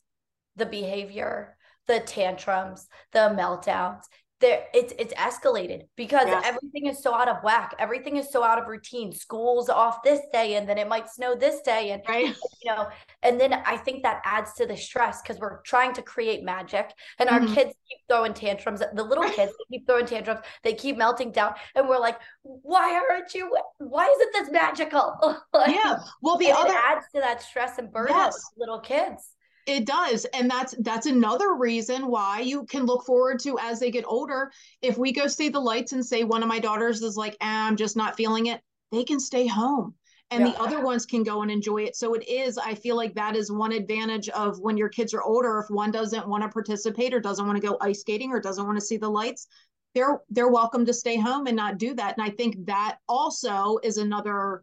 the 0.54 0.64
behavior, 0.64 1.56
the 1.88 1.98
tantrums, 1.98 2.86
the 3.12 3.18
meltdowns 3.18 4.04
there 4.40 4.66
it's 4.72 4.92
it's 4.98 5.12
escalated 5.14 5.82
because 5.96 6.26
yes. 6.26 6.44
everything 6.46 6.86
is 6.86 7.02
so 7.02 7.12
out 7.12 7.28
of 7.28 7.42
whack 7.42 7.74
everything 7.78 8.16
is 8.16 8.30
so 8.30 8.44
out 8.44 8.60
of 8.60 8.68
routine 8.68 9.12
school's 9.12 9.68
off 9.68 10.02
this 10.02 10.20
day 10.32 10.54
and 10.54 10.68
then 10.68 10.78
it 10.78 10.88
might 10.88 11.08
snow 11.08 11.34
this 11.34 11.60
day 11.62 11.90
and 11.90 12.02
right. 12.08 12.26
you 12.62 12.72
know 12.72 12.86
and 13.22 13.40
then 13.40 13.52
i 13.66 13.76
think 13.76 14.02
that 14.02 14.22
adds 14.24 14.52
to 14.54 14.66
the 14.66 14.76
stress 14.76 15.22
because 15.22 15.38
we're 15.40 15.60
trying 15.62 15.92
to 15.92 16.02
create 16.02 16.44
magic 16.44 16.90
and 17.18 17.28
our 17.28 17.40
mm-hmm. 17.40 17.54
kids 17.54 17.74
keep 17.88 17.98
throwing 18.08 18.32
tantrums 18.32 18.80
the 18.94 19.02
little 19.02 19.28
kids 19.30 19.52
keep 19.70 19.86
throwing 19.86 20.06
tantrums 20.06 20.40
they 20.62 20.72
keep 20.72 20.96
melting 20.96 21.32
down 21.32 21.52
and 21.74 21.88
we're 21.88 21.98
like 21.98 22.18
why 22.42 22.94
aren't 23.10 23.34
you 23.34 23.52
why 23.78 24.06
isn't 24.06 24.32
this 24.32 24.52
magical 24.52 25.16
like, 25.52 25.74
yeah 25.74 25.98
well 26.22 26.36
the 26.38 26.50
other 26.50 26.74
adds 26.86 27.06
to 27.12 27.20
that 27.20 27.42
stress 27.42 27.78
and 27.78 27.88
burnout 27.92 28.08
yes. 28.10 28.50
little 28.56 28.80
kids 28.80 29.30
it 29.68 29.84
does 29.84 30.24
and 30.32 30.50
that's 30.50 30.74
that's 30.80 31.06
another 31.06 31.54
reason 31.54 32.06
why 32.06 32.40
you 32.40 32.64
can 32.64 32.86
look 32.86 33.04
forward 33.04 33.38
to 33.38 33.58
as 33.60 33.78
they 33.78 33.90
get 33.90 34.04
older 34.08 34.50
if 34.80 34.96
we 34.96 35.12
go 35.12 35.26
see 35.26 35.50
the 35.50 35.60
lights 35.60 35.92
and 35.92 36.04
say 36.04 36.24
one 36.24 36.42
of 36.42 36.48
my 36.48 36.58
daughters 36.58 37.02
is 37.02 37.16
like 37.16 37.34
eh, 37.42 37.66
i'm 37.66 37.76
just 37.76 37.96
not 37.96 38.16
feeling 38.16 38.46
it 38.46 38.60
they 38.90 39.04
can 39.04 39.20
stay 39.20 39.46
home 39.46 39.94
and 40.30 40.44
yeah. 40.44 40.52
the 40.52 40.60
other 40.60 40.82
ones 40.82 41.04
can 41.04 41.22
go 41.22 41.42
and 41.42 41.50
enjoy 41.50 41.82
it 41.82 41.94
so 41.94 42.14
it 42.14 42.26
is 42.26 42.56
i 42.56 42.74
feel 42.74 42.96
like 42.96 43.14
that 43.14 43.36
is 43.36 43.52
one 43.52 43.72
advantage 43.72 44.30
of 44.30 44.58
when 44.58 44.78
your 44.78 44.88
kids 44.88 45.12
are 45.12 45.22
older 45.22 45.58
if 45.58 45.70
one 45.70 45.90
doesn't 45.90 46.26
want 46.26 46.42
to 46.42 46.48
participate 46.48 47.12
or 47.12 47.20
doesn't 47.20 47.46
want 47.46 47.60
to 47.60 47.66
go 47.66 47.76
ice 47.82 48.00
skating 48.00 48.32
or 48.32 48.40
doesn't 48.40 48.66
want 48.66 48.78
to 48.78 48.84
see 48.84 48.96
the 48.96 49.08
lights 49.08 49.48
they're 49.94 50.22
they're 50.30 50.48
welcome 50.48 50.86
to 50.86 50.94
stay 50.94 51.18
home 51.18 51.46
and 51.46 51.56
not 51.56 51.76
do 51.76 51.92
that 51.94 52.16
and 52.16 52.26
i 52.26 52.30
think 52.30 52.56
that 52.64 52.96
also 53.06 53.78
is 53.82 53.98
another 53.98 54.62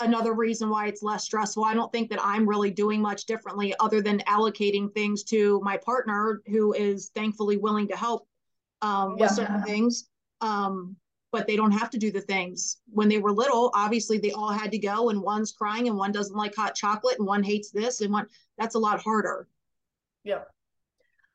another 0.00 0.32
reason 0.32 0.68
why 0.68 0.86
it's 0.86 1.02
less 1.02 1.24
stressful. 1.24 1.64
I 1.64 1.74
don't 1.74 1.92
think 1.92 2.10
that 2.10 2.20
I'm 2.22 2.48
really 2.48 2.70
doing 2.70 3.00
much 3.00 3.26
differently 3.26 3.74
other 3.80 4.00
than 4.00 4.20
allocating 4.20 4.92
things 4.92 5.22
to 5.24 5.60
my 5.62 5.76
partner 5.76 6.42
who 6.46 6.72
is 6.72 7.10
thankfully 7.14 7.56
willing 7.56 7.88
to 7.88 7.96
help 7.96 8.26
um, 8.82 9.16
yeah. 9.16 9.24
with 9.24 9.32
certain 9.32 9.62
things. 9.62 10.08
Um, 10.40 10.96
but 11.32 11.46
they 11.46 11.54
don't 11.54 11.70
have 11.70 11.90
to 11.90 11.98
do 11.98 12.10
the 12.10 12.20
things. 12.20 12.78
When 12.88 13.08
they 13.08 13.18
were 13.18 13.32
little, 13.32 13.70
obviously 13.74 14.18
they 14.18 14.32
all 14.32 14.50
had 14.50 14.72
to 14.72 14.78
go 14.78 15.10
and 15.10 15.22
one's 15.22 15.52
crying 15.52 15.86
and 15.86 15.96
one 15.96 16.12
doesn't 16.12 16.36
like 16.36 16.54
hot 16.56 16.74
chocolate 16.74 17.18
and 17.18 17.26
one 17.26 17.42
hates 17.42 17.70
this 17.70 18.00
and 18.00 18.12
one 18.12 18.26
that's 18.58 18.74
a 18.74 18.78
lot 18.78 19.00
harder. 19.00 19.46
Yeah. 20.24 20.42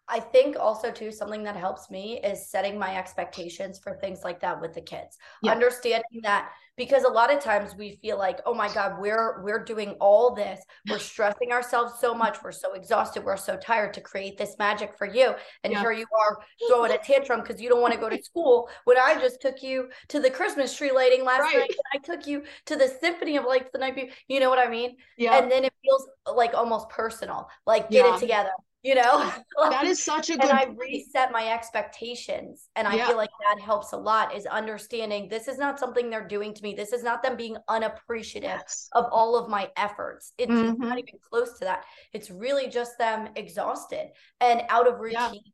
I 0.08 0.20
think 0.20 0.56
also 0.60 0.92
too 0.92 1.12
something 1.12 1.44
that 1.44 1.56
helps 1.56 1.90
me 1.90 2.20
is 2.22 2.50
setting 2.50 2.78
my 2.78 2.96
expectations 2.96 3.80
for 3.80 3.96
things 3.96 4.24
like 4.24 4.40
that 4.42 4.62
with 4.62 4.74
the 4.74 4.82
kids. 4.82 5.18
Yeah. 5.42 5.52
Understanding 5.52 6.22
that 6.24 6.52
because 6.78 7.06
a 7.06 7.10
lot 7.10 7.34
of 7.34 7.40
times 7.40 7.76
we 7.76 7.98
feel 8.02 8.18
like, 8.18 8.40
"Oh 8.46 8.54
my 8.54 8.72
god, 8.72 9.00
we're 9.00 9.42
we're 9.44 9.64
doing 9.64 9.92
all 10.02 10.36
this. 10.36 10.62
We're 10.88 11.00
stressing 11.14 11.52
ourselves 11.52 11.94
so 12.00 12.14
much. 12.14 12.38
We're 12.44 12.52
so 12.52 12.74
exhausted. 12.74 13.24
We're 13.24 13.38
so 13.38 13.58
tired 13.58 13.94
to 13.96 14.02
create 14.02 14.38
this 14.38 14.58
magic 14.60 14.96
for 14.98 15.08
you." 15.08 15.34
And 15.64 15.74
yeah. 15.74 15.80
here 15.80 15.92
you 15.92 16.06
are 16.20 16.38
throwing 16.68 16.92
a 16.92 16.98
tantrum 16.98 17.42
because 17.42 17.60
you 17.60 17.70
don't 17.70 17.82
want 17.82 17.94
to 17.94 18.00
go 18.00 18.10
to 18.10 18.22
school 18.24 18.70
when 18.84 18.98
I 18.98 19.16
just 19.20 19.42
took 19.42 19.64
you 19.64 19.90
to 20.10 20.20
the 20.20 20.30
Christmas 20.30 20.76
tree 20.76 20.92
lighting 20.92 21.24
last 21.24 21.42
right. 21.42 21.58
night. 21.58 21.76
I 21.94 21.98
took 21.98 22.28
you 22.28 22.44
to 22.66 22.76
the 22.76 22.88
symphony 23.02 23.38
of 23.38 23.46
lights 23.46 23.70
the 23.72 23.80
night 23.80 23.96
before. 23.96 24.12
You 24.28 24.40
know 24.40 24.50
what 24.50 24.60
I 24.60 24.70
mean? 24.70 24.98
Yeah. 25.18 25.40
And 25.40 25.52
then 25.52 25.64
it 25.64 25.74
feels 25.82 26.08
like 26.36 26.54
almost 26.54 26.90
personal. 26.90 27.48
Like 27.66 27.90
get 27.90 28.06
yeah. 28.06 28.16
it 28.16 28.20
together 28.20 28.52
you 28.86 28.96
know? 28.96 29.32
That 29.70 29.86
is 29.86 30.02
such 30.02 30.30
a 30.30 30.34
good 30.34 30.50
and 30.50 30.60
i 30.60 30.66
reset 30.78 31.32
my 31.32 31.52
expectations 31.52 32.70
and 32.76 32.88
i 32.88 32.96
yeah. 32.96 33.08
feel 33.08 33.18
like 33.18 33.32
that 33.50 33.60
helps 33.60 33.94
a 33.94 33.98
lot 33.98 34.36
is 34.36 34.46
understanding 34.46 35.28
this 35.28 35.48
is 35.48 35.58
not 35.58 35.80
something 35.80 36.10
they're 36.10 36.28
doing 36.28 36.54
to 36.54 36.64
me. 36.64 36.74
This 36.76 36.94
is 36.94 37.04
not 37.04 37.24
them 37.24 37.36
being 37.36 37.58
unappreciative 37.68 38.50
yes. 38.50 38.90
of 38.94 39.06
all 39.12 39.36
of 39.36 39.50
my 39.50 39.70
efforts. 39.78 40.34
It's 40.38 40.52
mm-hmm. 40.52 40.82
not 40.82 40.98
even 40.98 41.20
close 41.30 41.58
to 41.60 41.66
that. 41.66 41.86
It's 42.14 42.30
really 42.30 42.68
just 42.70 42.98
them 42.98 43.30
exhausted 43.36 44.10
and 44.40 44.64
out 44.70 44.88
of 44.88 45.00
routine. 45.00 45.16
yeah 45.34 45.52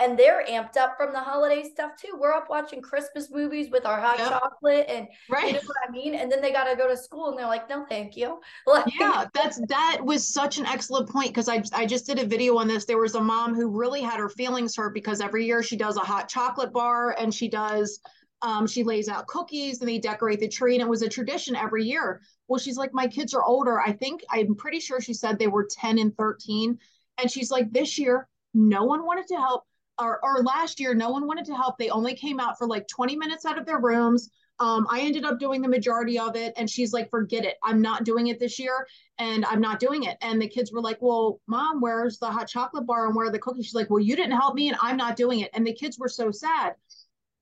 and 0.00 0.18
they're 0.18 0.44
amped 0.48 0.76
up 0.76 0.96
from 0.96 1.12
the 1.12 1.20
holiday 1.20 1.62
stuff 1.62 1.92
too. 1.96 2.16
We're 2.18 2.32
up 2.32 2.48
watching 2.48 2.80
Christmas 2.80 3.30
movies 3.30 3.68
with 3.70 3.84
our 3.84 4.00
hot 4.00 4.18
yep. 4.18 4.30
chocolate 4.30 4.86
and 4.88 5.06
right. 5.28 5.48
you 5.48 5.52
know 5.52 5.60
what 5.64 5.76
I 5.86 5.90
mean? 5.90 6.14
And 6.14 6.32
then 6.32 6.40
they 6.40 6.52
gotta 6.52 6.74
go 6.74 6.88
to 6.88 6.96
school 6.96 7.28
and 7.28 7.38
they're 7.38 7.46
like, 7.46 7.68
no, 7.68 7.84
thank 7.88 8.16
you. 8.16 8.40
Like, 8.66 8.86
yeah, 9.00 9.26
that's 9.34 9.60
that 9.68 10.00
was 10.02 10.26
such 10.26 10.58
an 10.58 10.66
excellent 10.66 11.08
point 11.08 11.28
because 11.28 11.48
I 11.48 11.62
I 11.72 11.86
just 11.86 12.06
did 12.06 12.18
a 12.18 12.26
video 12.26 12.56
on 12.58 12.68
this. 12.68 12.84
There 12.84 12.98
was 12.98 13.16
a 13.16 13.20
mom 13.20 13.54
who 13.54 13.68
really 13.68 14.00
had 14.00 14.20
her 14.20 14.28
feelings 14.28 14.76
hurt 14.76 14.94
because 14.94 15.20
every 15.20 15.44
year 15.44 15.62
she 15.62 15.76
does 15.76 15.96
a 15.96 16.00
hot 16.00 16.28
chocolate 16.28 16.72
bar 16.72 17.16
and 17.18 17.34
she 17.34 17.48
does 17.48 18.00
um, 18.42 18.66
she 18.66 18.84
lays 18.84 19.08
out 19.08 19.26
cookies 19.26 19.80
and 19.80 19.88
they 19.88 19.98
decorate 19.98 20.40
the 20.40 20.48
tree 20.48 20.74
and 20.74 20.82
it 20.82 20.88
was 20.88 21.02
a 21.02 21.08
tradition 21.08 21.56
every 21.56 21.84
year. 21.84 22.22
Well, 22.48 22.58
she's 22.58 22.76
like, 22.76 22.94
my 22.94 23.06
kids 23.06 23.34
are 23.34 23.44
older. 23.44 23.80
I 23.80 23.92
think 23.92 24.22
I'm 24.30 24.54
pretty 24.54 24.80
sure 24.80 25.00
she 25.00 25.14
said 25.14 25.38
they 25.38 25.46
were 25.46 25.68
10 25.70 25.98
and 25.98 26.16
13. 26.16 26.78
And 27.18 27.30
she's 27.30 27.50
like, 27.50 27.70
this 27.70 27.98
year, 27.98 28.28
no 28.54 28.84
one 28.84 29.04
wanted 29.04 29.26
to 29.28 29.36
help 29.36 29.64
or, 30.00 30.20
or 30.24 30.42
last 30.42 30.80
year, 30.80 30.94
no 30.94 31.10
one 31.10 31.26
wanted 31.26 31.44
to 31.46 31.54
help. 31.54 31.78
They 31.78 31.90
only 31.90 32.14
came 32.14 32.40
out 32.40 32.58
for 32.58 32.66
like 32.66 32.88
20 32.88 33.16
minutes 33.16 33.44
out 33.44 33.58
of 33.58 33.66
their 33.66 33.78
rooms. 33.78 34.30
Um, 34.58 34.86
I 34.90 35.00
ended 35.00 35.24
up 35.24 35.38
doing 35.38 35.62
the 35.62 35.68
majority 35.68 36.18
of 36.18 36.36
it. 36.36 36.52
And 36.56 36.68
she's 36.68 36.92
like, 36.92 37.10
forget 37.10 37.44
it. 37.44 37.56
I'm 37.62 37.80
not 37.80 38.04
doing 38.04 38.26
it 38.28 38.38
this 38.38 38.58
year. 38.58 38.86
And 39.18 39.44
I'm 39.46 39.60
not 39.60 39.80
doing 39.80 40.04
it. 40.04 40.18
And 40.20 40.40
the 40.40 40.48
kids 40.48 40.72
were 40.72 40.82
like, 40.82 40.98
well, 41.00 41.40
mom, 41.46 41.80
where's 41.80 42.18
the 42.18 42.30
hot 42.30 42.48
chocolate 42.48 42.86
bar 42.86 43.06
and 43.06 43.16
where 43.16 43.26
are 43.26 43.32
the 43.32 43.38
cookies? 43.38 43.66
She's 43.66 43.74
like, 43.74 43.90
well, 43.90 44.00
you 44.00 44.16
didn't 44.16 44.36
help 44.36 44.54
me 44.54 44.68
and 44.68 44.76
I'm 44.80 44.96
not 44.96 45.16
doing 45.16 45.40
it. 45.40 45.50
And 45.54 45.66
the 45.66 45.72
kids 45.72 45.98
were 45.98 46.08
so 46.08 46.30
sad. 46.30 46.74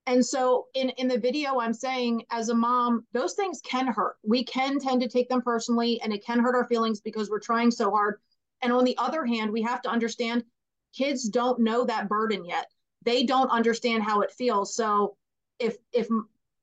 And 0.05 0.25
so 0.25 0.67
in, 0.73 0.89
in 0.91 1.07
the 1.07 1.19
video, 1.19 1.59
I'm 1.59 1.73
saying 1.73 2.23
as 2.31 2.49
a 2.49 2.55
mom, 2.55 3.05
those 3.13 3.33
things 3.33 3.61
can 3.63 3.85
hurt. 3.87 4.15
We 4.23 4.43
can 4.43 4.79
tend 4.79 5.01
to 5.01 5.07
take 5.09 5.29
them 5.29 5.41
personally 5.41 6.01
and 6.01 6.13
it 6.13 6.25
can 6.25 6.39
hurt 6.39 6.55
our 6.55 6.67
feelings 6.67 7.01
because 7.01 7.29
we're 7.29 7.39
trying 7.39 7.69
so 7.69 7.91
hard. 7.91 8.19
And 8.61 8.73
on 8.73 8.85
the 8.85 8.97
other 8.97 9.25
hand, 9.25 9.51
we 9.51 9.61
have 9.61 9.81
to 9.83 9.89
understand 9.89 10.43
kids 10.93 11.29
don't 11.29 11.59
know 11.59 11.85
that 11.85 12.09
burden 12.09 12.45
yet. 12.45 12.67
They 13.05 13.23
don't 13.23 13.49
understand 13.49 14.03
how 14.03 14.21
it 14.21 14.31
feels. 14.31 14.75
So 14.75 15.15
if 15.59 15.77
if 15.93 16.07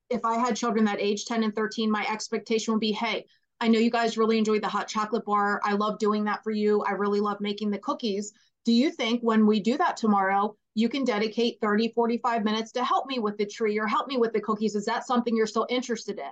if 0.09 0.25
i 0.25 0.37
had 0.37 0.55
children 0.55 0.85
that 0.85 0.99
age 0.99 1.25
10 1.25 1.43
and 1.43 1.55
13 1.55 1.89
my 1.89 2.05
expectation 2.09 2.73
would 2.73 2.81
be 2.81 2.91
hey 2.91 3.25
i 3.61 3.67
know 3.67 3.79
you 3.79 3.91
guys 3.91 4.17
really 4.17 4.37
enjoy 4.37 4.59
the 4.59 4.67
hot 4.67 4.87
chocolate 4.87 5.25
bar. 5.25 5.61
I 5.63 5.73
love 5.73 5.99
doing 5.99 6.25
that 6.25 6.43
for 6.43 6.51
you. 6.51 6.83
I 6.83 6.91
really 6.91 7.19
love 7.19 7.37
making 7.39 7.71
the 7.71 7.79
cookies. 7.79 8.33
Do 8.65 8.73
you 8.73 8.91
think 8.91 9.21
when 9.21 9.45
we 9.47 9.59
do 9.59 9.77
that 9.77 9.97
tomorrow 9.97 10.55
you 10.75 10.89
can 10.89 11.05
dedicate 11.05 11.57
30 11.61 11.89
45 11.89 12.43
minutes 12.43 12.71
to 12.73 12.83
help 12.83 13.07
me 13.07 13.19
with 13.19 13.37
the 13.37 13.45
tree 13.45 13.79
or 13.79 13.87
help 13.87 14.07
me 14.07 14.17
with 14.17 14.33
the 14.33 14.41
cookies? 14.41 14.75
Is 14.75 14.85
that 14.85 15.07
something 15.07 15.35
you're 15.35 15.47
still 15.47 15.67
interested 15.69 16.19
in? 16.19 16.31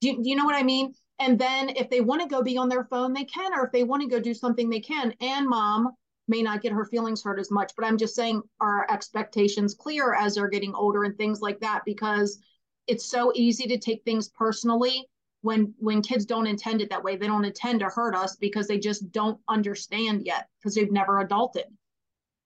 Do 0.00 0.08
you, 0.08 0.22
do 0.22 0.28
you 0.28 0.36
know 0.36 0.44
what 0.44 0.54
i 0.54 0.62
mean? 0.62 0.92
And 1.18 1.38
then 1.38 1.70
if 1.70 1.88
they 1.88 2.02
want 2.02 2.20
to 2.20 2.28
go 2.28 2.42
be 2.42 2.58
on 2.58 2.68
their 2.68 2.84
phone 2.84 3.14
they 3.14 3.24
can 3.24 3.54
or 3.54 3.64
if 3.64 3.72
they 3.72 3.84
want 3.84 4.02
to 4.02 4.08
go 4.08 4.20
do 4.20 4.34
something 4.34 4.68
they 4.68 4.80
can. 4.80 5.14
And 5.20 5.48
mom 5.48 5.92
may 6.28 6.42
not 6.42 6.62
get 6.62 6.72
her 6.72 6.84
feelings 6.84 7.22
hurt 7.22 7.38
as 7.38 7.50
much. 7.50 7.72
But 7.76 7.86
I'm 7.86 7.98
just 7.98 8.14
saying 8.14 8.42
our 8.60 8.86
expectations 8.90 9.74
clear 9.74 10.14
as 10.14 10.34
they're 10.34 10.48
getting 10.48 10.74
older 10.74 11.04
and 11.04 11.16
things 11.16 11.40
like 11.40 11.60
that 11.60 11.82
because 11.84 12.38
it's 12.86 13.06
so 13.06 13.32
easy 13.34 13.66
to 13.68 13.78
take 13.78 14.04
things 14.04 14.28
personally 14.28 15.06
when 15.42 15.74
when 15.78 16.02
kids 16.02 16.24
don't 16.24 16.46
intend 16.46 16.80
it 16.80 16.90
that 16.90 17.02
way. 17.02 17.16
They 17.16 17.26
don't 17.26 17.44
intend 17.44 17.80
to 17.80 17.86
hurt 17.86 18.14
us 18.14 18.36
because 18.36 18.66
they 18.66 18.78
just 18.78 19.10
don't 19.12 19.38
understand 19.48 20.24
yet 20.24 20.48
because 20.58 20.74
they've 20.74 20.90
never 20.90 21.24
adulted. 21.24 21.64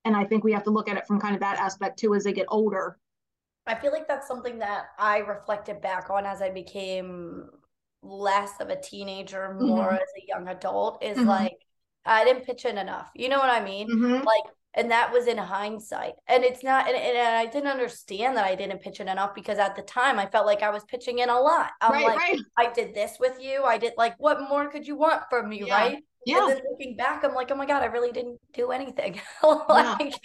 And 0.05 0.15
I 0.15 0.25
think 0.25 0.43
we 0.43 0.53
have 0.53 0.63
to 0.63 0.71
look 0.71 0.89
at 0.89 0.97
it 0.97 1.05
from 1.07 1.19
kind 1.19 1.35
of 1.35 1.41
that 1.41 1.59
aspect 1.59 1.99
too 1.99 2.15
as 2.15 2.23
they 2.23 2.33
get 2.33 2.47
older. 2.49 2.97
I 3.67 3.75
feel 3.75 3.91
like 3.91 4.07
that's 4.07 4.27
something 4.27 4.57
that 4.59 4.87
I 4.97 5.19
reflected 5.19 5.81
back 5.81 6.09
on 6.09 6.25
as 6.25 6.41
I 6.41 6.49
became 6.49 7.49
less 8.01 8.59
of 8.59 8.69
a 8.69 8.81
teenager, 8.81 9.53
more 9.59 9.85
mm-hmm. 9.85 9.95
as 9.95 10.09
a 10.17 10.27
young 10.27 10.47
adult 10.47 11.03
is 11.03 11.17
mm-hmm. 11.17 11.27
like 11.27 11.57
I 12.05 12.23
didn't 12.25 12.45
pitch 12.45 12.65
in 12.65 12.77
enough. 12.77 13.09
You 13.15 13.29
know 13.29 13.37
what 13.37 13.49
I 13.49 13.63
mean? 13.63 13.89
Mm-hmm. 13.89 14.25
Like, 14.25 14.43
and 14.73 14.91
that 14.91 15.11
was 15.11 15.27
in 15.27 15.37
hindsight. 15.37 16.13
And 16.27 16.43
it's 16.43 16.63
not, 16.63 16.87
and, 16.87 16.95
and, 16.95 17.17
I 17.17 17.45
didn't 17.45 17.69
understand 17.69 18.37
that 18.37 18.45
I 18.45 18.55
didn't 18.55 18.81
pitch 18.81 18.99
in 18.99 19.09
enough 19.09 19.35
because 19.35 19.57
at 19.59 19.75
the 19.75 19.81
time 19.81 20.17
I 20.17 20.27
felt 20.27 20.45
like 20.45 20.63
I 20.63 20.69
was 20.69 20.83
pitching 20.85 21.19
in 21.19 21.29
a 21.29 21.39
lot. 21.39 21.71
I'm 21.81 21.91
right, 21.91 22.05
like, 22.05 22.17
right. 22.17 22.39
I 22.57 22.71
did 22.71 22.95
this 22.95 23.17
with 23.19 23.41
you. 23.41 23.63
I 23.63 23.77
did 23.77 23.93
like, 23.97 24.15
what 24.17 24.39
more 24.47 24.69
could 24.69 24.87
you 24.87 24.95
want 24.95 25.23
from 25.29 25.49
me? 25.49 25.63
Yeah. 25.65 25.75
Right. 25.75 26.03
Yeah. 26.25 26.39
And 26.39 26.51
then 26.51 26.61
looking 26.69 26.95
back, 26.95 27.23
I'm 27.23 27.33
like, 27.33 27.51
oh 27.51 27.55
my 27.55 27.65
God, 27.65 27.83
I 27.83 27.87
really 27.87 28.11
didn't 28.11 28.39
do 28.53 28.71
anything. 28.71 29.19
like, 29.43 29.99
yeah. 29.99 30.17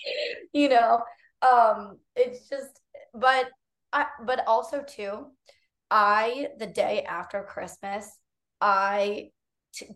you 0.52 0.68
know, 0.68 1.02
um, 1.42 1.99
it's 2.14 2.49
just, 2.49 2.80
but 3.14 3.49
I, 3.92 4.06
but 4.25 4.47
also 4.47 4.85
too, 4.87 5.26
I, 5.90 6.49
the 6.59 6.66
day 6.66 7.02
after 7.02 7.42
Christmas, 7.42 8.16
I 8.61 9.30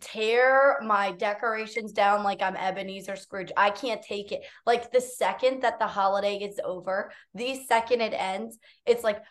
tear 0.00 0.78
my 0.84 1.12
decorations 1.12 1.92
down 1.92 2.22
like 2.22 2.42
I'm 2.42 2.56
Ebenezer 2.56 3.16
Scrooge. 3.16 3.52
I 3.56 3.70
can't 3.70 4.02
take 4.02 4.32
it. 4.32 4.42
Like 4.66 4.92
the 4.92 5.00
second 5.00 5.62
that 5.62 5.78
the 5.78 5.87
holiday 5.87 6.37
is 6.37 6.60
over, 6.64 7.12
the 7.34 7.64
second 7.66 8.00
it 8.00 8.14
ends, 8.14 8.58
it's 8.87 9.04
like, 9.04 9.22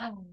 oh, 0.00 0.24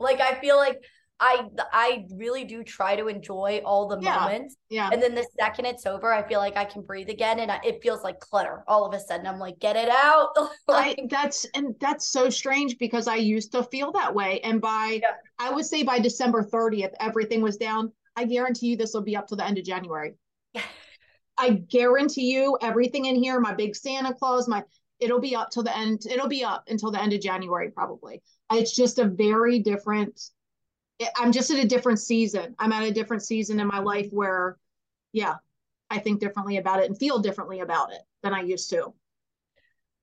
like 0.00 0.20
I 0.20 0.34
feel 0.40 0.56
like 0.56 0.82
I 1.18 1.46
I 1.72 2.06
really 2.14 2.44
do 2.44 2.62
try 2.62 2.94
to 2.96 3.08
enjoy 3.08 3.62
all 3.64 3.88
the 3.88 3.98
yeah, 4.00 4.20
moments. 4.20 4.56
Yeah. 4.68 4.90
And 4.92 5.02
then 5.02 5.14
the 5.14 5.26
second 5.38 5.64
it's 5.64 5.86
over, 5.86 6.12
I 6.12 6.26
feel 6.28 6.40
like 6.40 6.56
I 6.56 6.64
can 6.64 6.82
breathe 6.82 7.08
again, 7.08 7.40
and 7.40 7.50
I, 7.50 7.58
it 7.64 7.82
feels 7.82 8.02
like 8.02 8.20
clutter. 8.20 8.62
All 8.68 8.84
of 8.84 8.92
a 8.92 9.00
sudden, 9.00 9.26
I'm 9.26 9.38
like, 9.38 9.58
get 9.58 9.76
it 9.76 9.88
out. 9.88 10.30
like, 10.68 10.98
I, 10.98 11.06
that's 11.08 11.46
and 11.54 11.74
that's 11.80 12.08
so 12.08 12.28
strange 12.28 12.76
because 12.78 13.08
I 13.08 13.16
used 13.16 13.52
to 13.52 13.62
feel 13.64 13.92
that 13.92 14.14
way, 14.14 14.40
and 14.40 14.60
by 14.60 15.00
yeah. 15.02 15.12
I 15.38 15.50
would 15.52 15.64
say 15.64 15.82
by 15.82 15.98
December 15.98 16.42
30th, 16.42 16.92
everything 17.00 17.40
was 17.40 17.56
down. 17.56 17.92
I 18.16 18.24
guarantee 18.24 18.68
you 18.68 18.76
this 18.76 18.94
will 18.94 19.02
be 19.02 19.16
up 19.16 19.28
to 19.28 19.36
the 19.36 19.44
end 19.44 19.58
of 19.58 19.64
January. 19.64 20.14
I 21.38 21.50
guarantee 21.50 22.32
you 22.32 22.56
everything 22.62 23.04
in 23.04 23.16
here, 23.16 23.38
my 23.40 23.54
big 23.54 23.76
Santa 23.76 24.14
Claus, 24.14 24.48
my 24.48 24.64
it'll 24.98 25.20
be 25.20 25.36
up 25.36 25.50
till 25.50 25.62
the 25.62 25.76
end. 25.76 26.02
It'll 26.10 26.28
be 26.28 26.44
up 26.44 26.64
until 26.68 26.90
the 26.90 27.00
end 27.00 27.12
of 27.12 27.20
January, 27.20 27.70
probably. 27.70 28.22
It's 28.52 28.74
just 28.74 28.98
a 28.98 29.04
very 29.04 29.58
different. 29.58 30.20
I'm 31.16 31.32
just 31.32 31.50
at 31.50 31.62
a 31.62 31.68
different 31.68 32.00
season. 32.00 32.54
I'm 32.58 32.72
at 32.72 32.84
a 32.84 32.90
different 32.90 33.22
season 33.22 33.60
in 33.60 33.66
my 33.66 33.80
life 33.80 34.08
where, 34.10 34.56
yeah, 35.12 35.34
I 35.90 35.98
think 35.98 36.20
differently 36.20 36.56
about 36.56 36.80
it 36.80 36.86
and 36.86 36.98
feel 36.98 37.18
differently 37.18 37.60
about 37.60 37.92
it 37.92 38.00
than 38.22 38.32
I 38.32 38.40
used 38.40 38.70
to. 38.70 38.94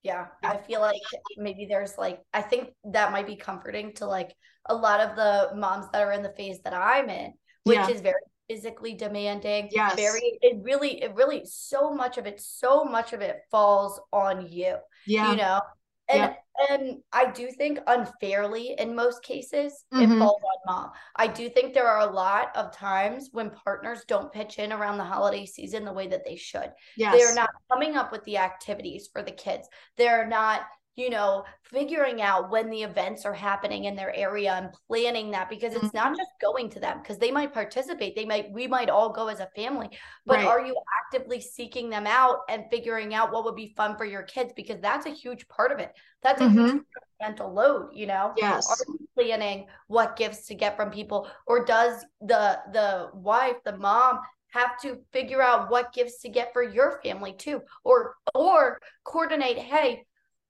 Yeah, 0.03 0.27
I 0.43 0.57
feel 0.57 0.81
like 0.81 1.01
maybe 1.37 1.65
there's 1.65 1.97
like 1.97 2.21
I 2.33 2.41
think 2.41 2.71
that 2.91 3.11
might 3.11 3.25
be 3.25 3.37
comforting 3.37 3.93
to 3.93 4.05
like 4.05 4.35
a 4.65 4.75
lot 4.75 4.99
of 4.99 5.15
the 5.15 5.55
moms 5.55 5.87
that 5.91 6.01
are 6.01 6.11
in 6.11 6.21
the 6.21 6.33
phase 6.33 6.59
that 6.63 6.73
I'm 6.73 7.09
in 7.09 7.33
which 7.63 7.77
yeah. 7.77 7.89
is 7.89 8.01
very 8.01 8.21
physically 8.49 8.93
demanding. 8.93 9.69
Yes. 9.71 9.95
Very 9.95 10.37
it 10.41 10.57
really, 10.61 11.01
it 11.01 11.13
really 11.15 11.43
so 11.45 11.93
much 11.93 12.17
of 12.17 12.25
it, 12.25 12.39
so 12.41 12.83
much 12.83 13.13
of 13.13 13.21
it 13.21 13.41
falls 13.51 13.99
on 14.11 14.47
you. 14.49 14.75
Yeah. 15.07 15.31
You 15.31 15.37
know? 15.37 15.61
And 16.09 16.19
yeah. 16.19 16.69
and 16.69 16.97
I 17.13 17.31
do 17.31 17.49
think 17.49 17.79
unfairly 17.87 18.75
in 18.77 18.93
most 18.93 19.23
cases 19.23 19.85
mm-hmm. 19.93 20.11
it 20.11 20.19
falls 20.19 20.41
on 20.41 20.75
mom. 20.75 20.91
I 21.15 21.27
do 21.27 21.49
think 21.49 21.73
there 21.73 21.87
are 21.87 22.07
a 22.07 22.11
lot 22.11 22.55
of 22.55 22.75
times 22.75 23.29
when 23.31 23.49
partners 23.51 24.03
don't 24.05 24.31
pitch 24.31 24.59
in 24.59 24.73
around 24.73 24.97
the 24.97 25.05
holiday 25.05 25.45
season 25.45 25.85
the 25.85 25.93
way 25.93 26.07
that 26.07 26.25
they 26.25 26.35
should. 26.35 26.71
Yes. 26.97 27.17
They're 27.17 27.35
not 27.35 27.49
coming 27.71 27.95
up 27.95 28.11
with 28.11 28.23
the 28.25 28.37
activities 28.37 29.09
for 29.11 29.23
the 29.23 29.31
kids. 29.31 29.69
They're 29.95 30.27
not 30.27 30.63
you 30.95 31.09
know, 31.09 31.43
figuring 31.63 32.21
out 32.21 32.51
when 32.51 32.69
the 32.69 32.83
events 32.83 33.25
are 33.25 33.33
happening 33.33 33.85
in 33.85 33.95
their 33.95 34.15
area 34.15 34.53
and 34.53 34.69
planning 34.87 35.31
that 35.31 35.49
because 35.49 35.73
it's 35.73 35.85
mm-hmm. 35.85 35.97
not 35.97 36.15
just 36.15 36.29
going 36.39 36.69
to 36.69 36.79
them 36.79 36.99
because 37.01 37.17
they 37.17 37.31
might 37.31 37.51
participate. 37.51 38.15
They 38.15 38.25
might, 38.25 38.51
we 38.51 38.67
might 38.67 38.89
all 38.89 39.09
go 39.11 39.27
as 39.27 39.39
a 39.39 39.49
family, 39.55 39.89
but 40.25 40.37
right. 40.37 40.45
are 40.45 40.63
you 40.63 40.75
actively 41.03 41.41
seeking 41.41 41.89
them 41.89 42.05
out 42.05 42.39
and 42.47 42.65
figuring 42.69 43.15
out 43.15 43.31
what 43.31 43.43
would 43.45 43.55
be 43.55 43.73
fun 43.75 43.97
for 43.97 44.05
your 44.05 44.23
kids? 44.23 44.53
Because 44.55 44.79
that's 44.81 45.07
a 45.07 45.11
huge 45.11 45.47
part 45.47 45.71
of 45.71 45.79
it. 45.79 45.93
That's 46.21 46.41
a 46.41 46.45
mm-hmm. 46.45 46.65
huge 46.65 46.83
mental 47.19 47.51
load, 47.51 47.89
you 47.93 48.05
know? 48.05 48.33
Yes. 48.37 48.69
Are 48.69 48.85
you 48.87 49.07
planning 49.15 49.65
what 49.87 50.15
gifts 50.15 50.45
to 50.47 50.55
get 50.55 50.75
from 50.75 50.91
people 50.91 51.27
or 51.47 51.65
does 51.65 52.05
the, 52.21 52.59
the 52.71 53.09
wife, 53.13 53.55
the 53.65 53.77
mom, 53.77 54.19
have 54.49 54.79
to 54.79 54.99
figure 55.11 55.41
out 55.41 55.71
what 55.71 55.91
gifts 55.93 56.19
to 56.19 56.29
get 56.29 56.53
for 56.53 56.61
your 56.61 56.99
family 57.01 57.33
too 57.33 57.59
or 57.83 58.13
or 58.35 58.79
coordinate 59.03 59.57
hey 59.57 60.05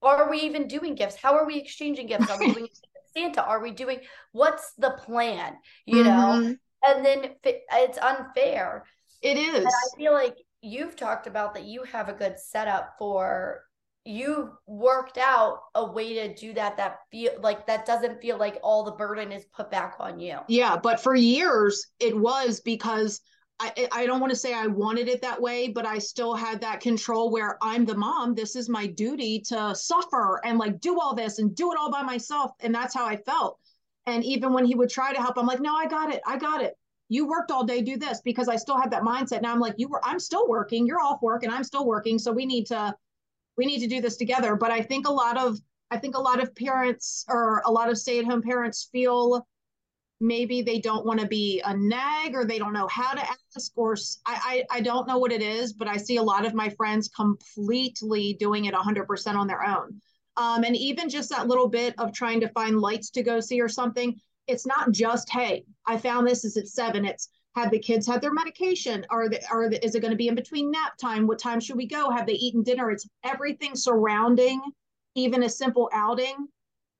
are 0.10 0.30
we 0.30 0.40
even 0.42 0.68
doing 0.68 0.96
gifts? 0.96 1.16
How 1.16 1.36
are 1.36 1.46
we 1.46 1.58
exchanging 1.58 2.08
gifts? 2.08 2.30
Are 2.30 2.40
we 2.40 2.54
doing 2.54 2.68
Santa? 3.14 3.44
Are 3.44 3.62
we 3.62 3.72
doing 3.72 4.00
what's 4.32 4.74
the 4.78 4.92
plan? 4.92 5.56
You 5.86 6.04
mm-hmm. 6.04 6.42
know, 6.42 6.56
and 6.84 7.06
then 7.06 7.32
it's 7.44 7.98
unfair. 7.98 8.86
It 9.22 9.38
is. 9.38 9.58
And 9.58 9.68
I 9.68 9.98
feel 9.98 10.14
like 10.14 10.38
you've 10.62 10.96
talked 10.96 11.28
about 11.28 11.54
that 11.54 11.66
you 11.66 11.84
have 11.84 12.10
a 12.10 12.14
good 12.14 12.40
setup 12.40 12.96
for 12.98 13.64
you 14.06 14.52
worked 14.68 15.18
out 15.18 15.60
a 15.76 15.86
way 15.86 16.14
to 16.14 16.34
do 16.36 16.54
that 16.54 16.76
that 16.76 17.00
feel 17.10 17.32
like 17.40 17.66
that 17.68 17.86
doesn't 17.86 18.22
feel 18.22 18.38
like 18.38 18.60
all 18.62 18.84
the 18.84 18.92
burden 18.92 19.32
is 19.32 19.46
put 19.46 19.72
back 19.72 19.96
on 20.00 20.20
you. 20.20 20.40
Yeah, 20.50 20.76
but 20.76 21.02
for 21.02 21.16
years 21.16 21.88
it 22.00 22.18
was 22.18 22.60
because 22.60 23.22
I, 23.64 23.88
I 23.92 24.06
don't 24.06 24.20
want 24.20 24.32
to 24.32 24.38
say 24.38 24.54
I 24.54 24.68
wanted 24.68 25.08
it 25.08 25.22
that 25.22 25.42
way, 25.42 25.70
but 25.70 25.86
I 25.86 25.98
still 25.98 26.36
had 26.36 26.60
that 26.62 26.82
control 26.82 27.32
where 27.32 27.58
I'm 27.62 27.86
the 27.86 27.96
mom. 27.96 28.36
This 28.36 28.56
is 28.58 28.68
my 28.68 28.88
duty 28.88 29.40
to 29.48 29.74
suffer 29.74 30.42
and 30.44 30.58
like 30.58 30.82
do 30.82 31.00
all 31.00 31.16
this 31.16 31.40
and 31.40 31.56
do 31.56 31.72
it 31.72 31.78
all 31.80 31.90
by 31.92 32.02
myself. 32.02 32.52
And 32.60 32.76
that's 32.76 32.94
how 32.94 33.06
I 33.06 33.16
felt. 33.16 33.60
And 34.06 34.24
even 34.24 34.52
when 34.52 34.66
he 34.66 34.76
would 34.76 34.90
try 34.90 35.14
to 35.14 35.22
help, 35.22 35.38
I'm 35.38 35.46
like, 35.46 35.62
no, 35.62 35.74
I 35.76 35.88
got 35.88 36.14
it. 36.14 36.22
I 36.28 36.38
got 36.38 36.62
it. 36.62 36.78
You 37.08 37.26
worked 37.26 37.52
all 37.52 37.64
day, 37.64 37.82
do 37.82 37.96
this 37.96 38.22
because 38.22 38.50
I 38.50 38.58
still 38.58 38.80
have 38.80 38.92
that 38.92 39.04
mindset. 39.04 39.42
Now 39.42 39.54
I'm 39.54 39.60
like, 39.60 39.76
you 39.78 39.88
were, 39.88 40.02
I'm 40.04 40.20
still 40.20 40.48
working. 40.48 40.86
You're 40.86 41.02
off 41.02 41.22
work 41.22 41.44
and 41.44 41.54
I'm 41.54 41.64
still 41.64 41.86
working. 41.86 42.20
So 42.20 42.32
we 42.32 42.46
need 42.46 42.66
to, 42.68 42.94
we 43.56 43.66
need 43.66 43.80
to 43.80 43.88
do 43.88 44.02
this 44.02 44.18
together. 44.18 44.56
But 44.56 44.72
I 44.72 44.82
think 44.82 45.08
a 45.08 45.12
lot 45.12 45.38
of, 45.38 45.58
I 45.90 45.98
think 45.98 46.18
a 46.18 46.22
lot 46.22 46.42
of 46.42 46.54
parents 46.56 47.24
or 47.30 47.62
a 47.66 47.72
lot 47.72 47.90
of 47.90 47.98
stay 47.98 48.20
at 48.20 48.26
home 48.26 48.42
parents 48.42 48.90
feel 48.92 49.46
maybe 50.24 50.62
they 50.62 50.80
don't 50.80 51.06
want 51.06 51.20
to 51.20 51.28
be 51.28 51.62
a 51.66 51.76
nag 51.76 52.34
or 52.34 52.46
they 52.46 52.58
don't 52.58 52.74
know 52.74 52.88
how 52.88 53.14
to 53.14 53.22
ask 53.22 53.72
or 53.76 53.96
I, 54.26 54.64
I, 54.72 54.78
I 54.78 54.82
don't 54.82 55.08
know 55.08 55.18
what 55.18 55.32
it 55.32 55.42
is 55.42 55.74
but 55.74 55.88
i 55.88 55.98
see 55.98 56.18
a 56.18 56.24
lot 56.24 56.46
of 56.46 56.54
my 56.54 56.70
friends 56.70 57.10
completely 57.10 58.34
doing 58.40 58.66
it 58.66 58.74
100% 58.74 59.36
on 59.36 59.48
their 59.48 59.64
own. 59.64 60.02
Um, 60.36 60.64
and 60.64 60.76
even 60.76 61.10
just 61.10 61.30
that 61.30 61.48
little 61.48 61.68
bit 61.68 61.94
of 62.00 62.14
trying 62.14 62.40
to 62.40 62.50
find 62.50 62.80
lights 62.80 63.12
to 63.12 63.22
go 63.22 63.40
see 63.40 63.62
or 63.62 63.70
something 63.70 64.16
it's 64.48 64.66
not 64.66 64.92
just 64.92 65.30
hey 65.30 65.64
i 65.86 65.98
found 65.98 66.28
this 66.28 66.44
is 66.44 66.58
at 66.58 66.68
seven 66.68 67.06
it's 67.06 67.30
have 67.56 67.70
the 67.70 67.78
kids 67.78 68.08
had 68.08 68.20
their 68.20 68.34
medication? 68.34 69.06
Are 69.12 69.30
the, 69.30 69.40
are 69.52 69.70
the, 69.70 69.84
is 69.86 69.94
it 69.94 70.00
going 70.00 70.10
to 70.10 70.18
be 70.18 70.28
in 70.28 70.34
between 70.34 70.72
nap 70.72 70.98
time? 70.98 71.28
What 71.28 71.38
time 71.38 71.60
should 71.60 71.78
we 71.78 71.86
go? 71.86 72.10
Have 72.10 72.26
they 72.26 72.34
eaten 72.34 72.64
dinner? 72.64 72.90
It's 72.90 73.08
everything 73.24 73.76
surrounding 73.76 74.60
even 75.16 75.44
a 75.44 75.50
simple 75.50 75.88
outing 75.94 76.48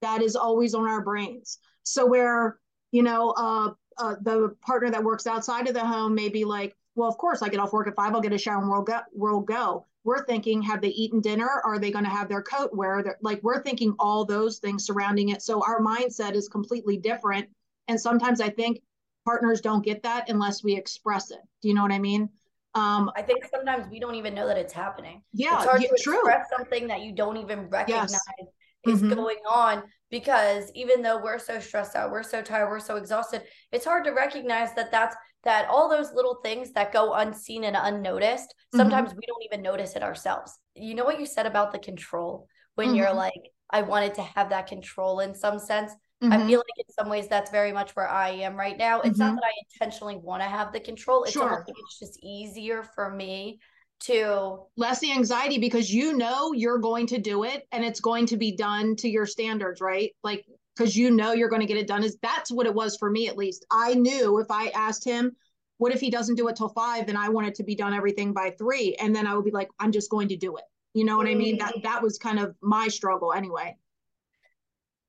that 0.02 0.22
is 0.22 0.36
always 0.36 0.76
on 0.76 0.88
our 0.88 1.02
brains. 1.02 1.58
So 1.82 2.06
where 2.06 2.60
you 2.94 3.02
know, 3.02 3.32
uh, 3.32 3.72
uh, 3.98 4.16
the 4.22 4.56
partner 4.62 4.90
that 4.92 5.04
works 5.04 5.28
outside 5.28 5.68
of 5.68 5.74
the 5.74 5.86
home 5.86 6.14
may 6.14 6.30
be 6.30 6.46
like, 6.46 6.76
well, 6.96 7.10
of 7.10 7.18
course, 7.18 7.42
I 7.42 7.50
get 7.50 7.60
off 7.60 7.74
work 7.74 7.88
at 7.88 7.96
five, 7.96 8.14
I'll 8.14 8.22
get 8.22 8.32
a 8.32 8.38
shower 8.38 8.62
and 8.62 8.70
we'll 8.70 8.84
go. 8.84 9.00
We'll 9.12 9.42
go. 9.42 9.88
We're 10.04 10.24
thinking, 10.26 10.62
have 10.62 10.80
they 10.80 10.90
eaten 10.90 11.20
dinner? 11.20 11.50
Are 11.66 11.80
they 11.80 11.90
going 11.90 12.06
to 12.06 12.12
have 12.12 12.30
their 12.30 12.44
coat 12.44 12.70
wear? 12.72 13.04
Like 13.22 13.42
we're 13.42 13.64
thinking 13.64 13.96
all 13.98 14.26
those 14.26 14.60
things 14.60 14.86
surrounding 14.86 15.30
it. 15.30 15.42
So 15.42 15.64
our 15.64 15.82
mindset 15.82 16.34
is 16.34 16.48
completely 16.48 16.98
different. 16.98 17.50
And 17.88 18.00
sometimes 18.00 18.40
I 18.40 18.50
think 18.50 18.80
partners 19.26 19.60
don't 19.60 19.84
get 19.84 20.04
that 20.04 20.30
unless 20.30 20.64
we 20.64 20.76
express 20.76 21.32
it. 21.32 21.40
Do 21.64 21.70
you 21.70 21.74
know 21.74 21.82
what 21.82 21.92
I 21.92 22.00
mean? 22.00 22.30
Um, 22.76 23.12
I 23.16 23.24
think 23.24 23.46
sometimes 23.46 23.90
we 23.90 24.00
don't 24.00 24.16
even 24.16 24.36
know 24.36 24.48
that 24.48 24.58
it's 24.58 24.74
happening. 24.74 25.24
Yeah, 25.32 25.56
it's 25.56 25.66
hard 25.66 25.82
yeah, 25.82 25.90
to 25.90 26.04
true. 26.04 26.20
express 26.20 26.48
something 26.56 26.88
that 26.88 27.02
you 27.02 27.12
don't 27.12 27.38
even 27.38 27.70
recognize 27.70 28.12
yes. 28.12 28.48
Is 28.86 29.02
mm-hmm. 29.02 29.14
going 29.14 29.38
on 29.50 29.84
because 30.10 30.72
even 30.76 31.02
though 31.02 31.22
we're 31.22 31.40
so 31.40 31.60
stressed 31.60 31.96
out, 31.96 32.12
we're 32.12 32.24
so 32.24 32.42
tired, 32.42 32.70
we're 32.70 32.80
so 32.80 32.98
exhausted, 32.98 33.44
it's 33.72 33.86
hard 33.86 34.04
to 34.06 34.12
recognize 34.12 34.74
that 34.76 34.92
that's 34.92 35.16
that 35.44 35.68
all 35.70 35.90
those 35.90 36.14
little 36.14 36.40
things 36.44 36.72
that 36.72 36.94
go 36.94 37.14
unseen 37.14 37.66
and 37.66 37.76
unnoticed, 37.78 38.48
mm-hmm. 38.50 38.78
sometimes 38.78 39.10
mm-hmm. 39.10 39.20
we 39.20 39.26
don't 39.28 39.44
even 39.52 39.62
notice 39.62 39.96
it 39.96 40.04
ourselves. 40.04 40.58
You 40.76 40.96
know 40.96 41.04
what 41.04 41.20
you 41.20 41.26
said 41.26 41.46
about 41.46 41.72
the 41.72 41.80
control 41.80 42.48
when 42.76 42.90
mm-hmm. 42.90 42.98
you're 42.98 43.14
like, 43.14 43.34
I 43.70 43.82
wanted 43.82 44.14
to 44.16 44.22
have 44.22 44.50
that 44.50 44.68
control 44.68 45.20
in 45.20 45.36
some 45.36 45.60
sense. 45.60 45.92
Mm-hmm. 46.24 46.34
I 46.34 46.38
feel 46.48 46.60
like 46.60 46.88
in 46.88 46.94
some 46.94 47.10
ways 47.10 47.28
that's 47.28 47.52
very 47.52 47.74
much 47.74 47.92
where 47.92 48.08
I 48.08 48.30
am 48.30 48.56
right 48.56 48.78
now. 48.78 49.02
It's 49.02 49.18
not 49.18 49.28
mm-hmm. 49.28 49.36
that 49.36 49.46
I 49.46 49.52
intentionally 49.74 50.16
want 50.16 50.42
to 50.42 50.48
have 50.48 50.72
the 50.72 50.80
control. 50.80 51.24
It's 51.24 51.34
sure. 51.34 51.44
almost 51.44 51.68
like 51.68 51.76
it's 51.78 52.00
just 52.00 52.20
easier 52.24 52.84
for 52.96 53.10
me 53.14 53.60
to 54.06 54.58
less 54.76 55.00
the 55.00 55.12
anxiety 55.12 55.58
because 55.58 55.94
you 55.94 56.18
know 56.18 56.54
you're 56.54 56.78
going 56.78 57.08
to 57.08 57.18
do 57.18 57.44
it 57.44 57.68
and 57.72 57.86
it's 57.86 58.00
going 58.00 58.26
to 58.26 58.38
be 58.38 58.56
done 58.56 58.96
to 58.98 59.10
your 59.10 59.26
standards, 59.26 59.80
right? 59.80 60.12
Like 60.24 60.46
because 60.76 60.96
you 60.96 61.12
know 61.12 61.34
you're 61.34 61.50
going 61.50 61.62
to 61.62 61.68
get 61.68 61.78
it 61.78 61.88
done 61.88 62.04
is 62.04 62.18
that's 62.22 62.52
what 62.52 62.66
it 62.66 62.74
was 62.74 62.98
for 62.98 63.10
me 63.10 63.28
at 63.28 63.38
least. 63.38 63.66
I 63.72 63.94
knew 63.94 64.40
if 64.40 64.48
I 64.50 64.70
asked 64.70 65.06
him, 65.06 65.36
what 65.78 65.94
if 65.94 66.00
he 66.00 66.10
doesn't 66.10 66.36
do 66.36 66.48
it 66.48 66.56
till 66.56 66.70
five, 66.70 67.06
then 67.08 67.18
I 67.18 67.30
want 67.30 67.48
it 67.48 67.56
to 67.56 67.64
be 67.64 67.76
done 67.76 67.94
everything 67.94 68.34
by 68.34 68.52
three. 68.58 68.96
And 68.96 69.16
then 69.16 69.28
I 69.28 69.36
would 69.36 69.46
be 69.46 69.52
like, 69.52 69.70
I'm 69.80 69.92
just 69.92 70.10
going 70.10 70.28
to 70.30 70.38
do 70.38 70.58
it. 70.58 70.64
You 70.94 71.06
know 71.06 71.18
what 71.18 71.28
I 71.28 71.34
mean? 71.34 71.58
That 71.58 71.74
that 71.84 72.04
was 72.04 72.20
kind 72.20 72.40
of 72.40 72.56
my 72.62 72.88
struggle 72.88 73.34
anyway. 73.34 73.76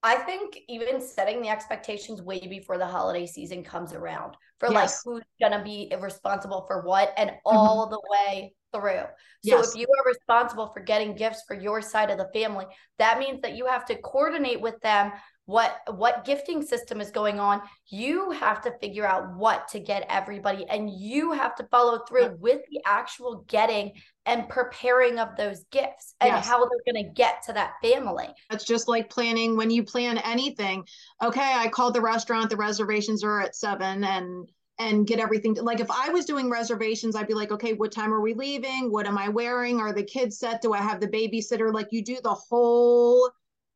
I 0.03 0.17
think 0.17 0.59
even 0.69 1.01
setting 1.01 1.41
the 1.41 1.49
expectations 1.49 2.21
way 2.23 2.47
before 2.47 2.79
the 2.79 2.87
holiday 2.87 3.27
season 3.27 3.65
comes 3.65 3.93
around 3.93 4.37
for 4.61 4.71
yes. 4.71 5.05
like 5.07 5.15
who's 5.15 5.25
gonna 5.41 5.65
be 5.65 5.93
responsible 5.99 6.65
for 6.67 6.83
what 6.83 7.13
and 7.17 7.31
mm-hmm. 7.31 7.57
all 7.57 7.87
mm-hmm. 7.87 7.93
the 7.93 8.03
way 8.11 8.55
through. 8.75 9.05
So 9.45 9.59
yes. 9.59 9.75
if 9.75 9.81
you 9.81 9.87
are 9.87 10.11
responsible 10.11 10.69
for 10.69 10.81
getting 10.81 11.15
gifts 11.15 11.43
for 11.47 11.55
your 11.55 11.81
side 11.81 12.11
of 12.11 12.19
the 12.19 12.29
family, 12.35 12.67
that 12.99 13.19
means 13.19 13.41
that 13.43 13.57
you 13.57 13.67
have 13.67 13.85
to 13.87 13.97
coordinate 13.97 14.61
with 14.61 14.81
them 14.81 15.13
what 15.47 15.81
what 15.97 16.25
gifting 16.25 16.63
system 16.63 17.01
is 17.01 17.11
going 17.11 17.39
on. 17.39 17.61
You 17.89 18.31
have 18.31 18.63
to 18.63 18.73
figure 18.81 19.07
out 19.07 19.37
what 19.37 19.69
to 19.69 19.81
get 19.81 20.07
everybody 20.09 20.65
and 20.69 20.91
you 20.91 21.33
have 21.33 21.55
to 21.57 21.65
follow 21.71 22.01
through 22.09 22.37
with 22.41 22.63
the 22.71 22.81
actual 22.87 23.45
getting 23.47 23.93
and 24.25 24.49
preparing 24.49 25.19
of 25.19 25.37
those 25.37 25.65
gifts 25.71 26.15
and 26.21 26.31
yes. 26.31 26.47
how 26.47 26.59
they're 26.61 26.95
going 26.95 27.05
to 27.05 27.13
get 27.13 27.43
to 27.43 27.53
that 27.53 27.75
family. 27.83 28.29
It's 28.51 28.65
just 28.65 28.89
like 28.89 29.11
planning 29.11 29.57
when 29.57 29.71
you 29.71 29.83
plan 29.83 30.17
anything. 30.19 30.85
Okay, 31.23 31.53
I 31.55 31.69
called 31.69 31.95
the 31.95 32.01
restaurant, 32.01 32.49
the 32.49 32.57
reservations 32.57 33.23
are 33.23 33.43
at 33.43 33.55
7 33.55 34.03
and 34.03 34.49
and 34.79 35.07
get 35.07 35.21
everything 35.21 35.55
to, 35.55 35.63
like 35.63 35.81
if 35.81 35.91
i 35.91 36.09
was 36.09 36.25
doing 36.25 36.51
reservations 36.51 37.15
i'd 37.15 37.29
be 37.29 37.35
like 37.35 37.53
okay 37.53 37.75
what 37.75 37.93
time 37.93 38.13
are 38.13 38.21
we 38.21 38.35
leaving? 38.35 38.91
What 38.91 39.07
am 39.07 39.19
i 39.19 39.29
wearing? 39.29 39.81
Are 39.81 39.93
the 39.93 40.03
kids 40.03 40.39
set? 40.39 40.63
Do 40.63 40.73
i 40.73 40.79
have 40.79 41.01
the 41.01 41.09
babysitter? 41.09 41.73
Like 41.73 41.89
you 41.91 42.03
do 42.03 42.19
the 42.23 42.35
whole 42.35 43.31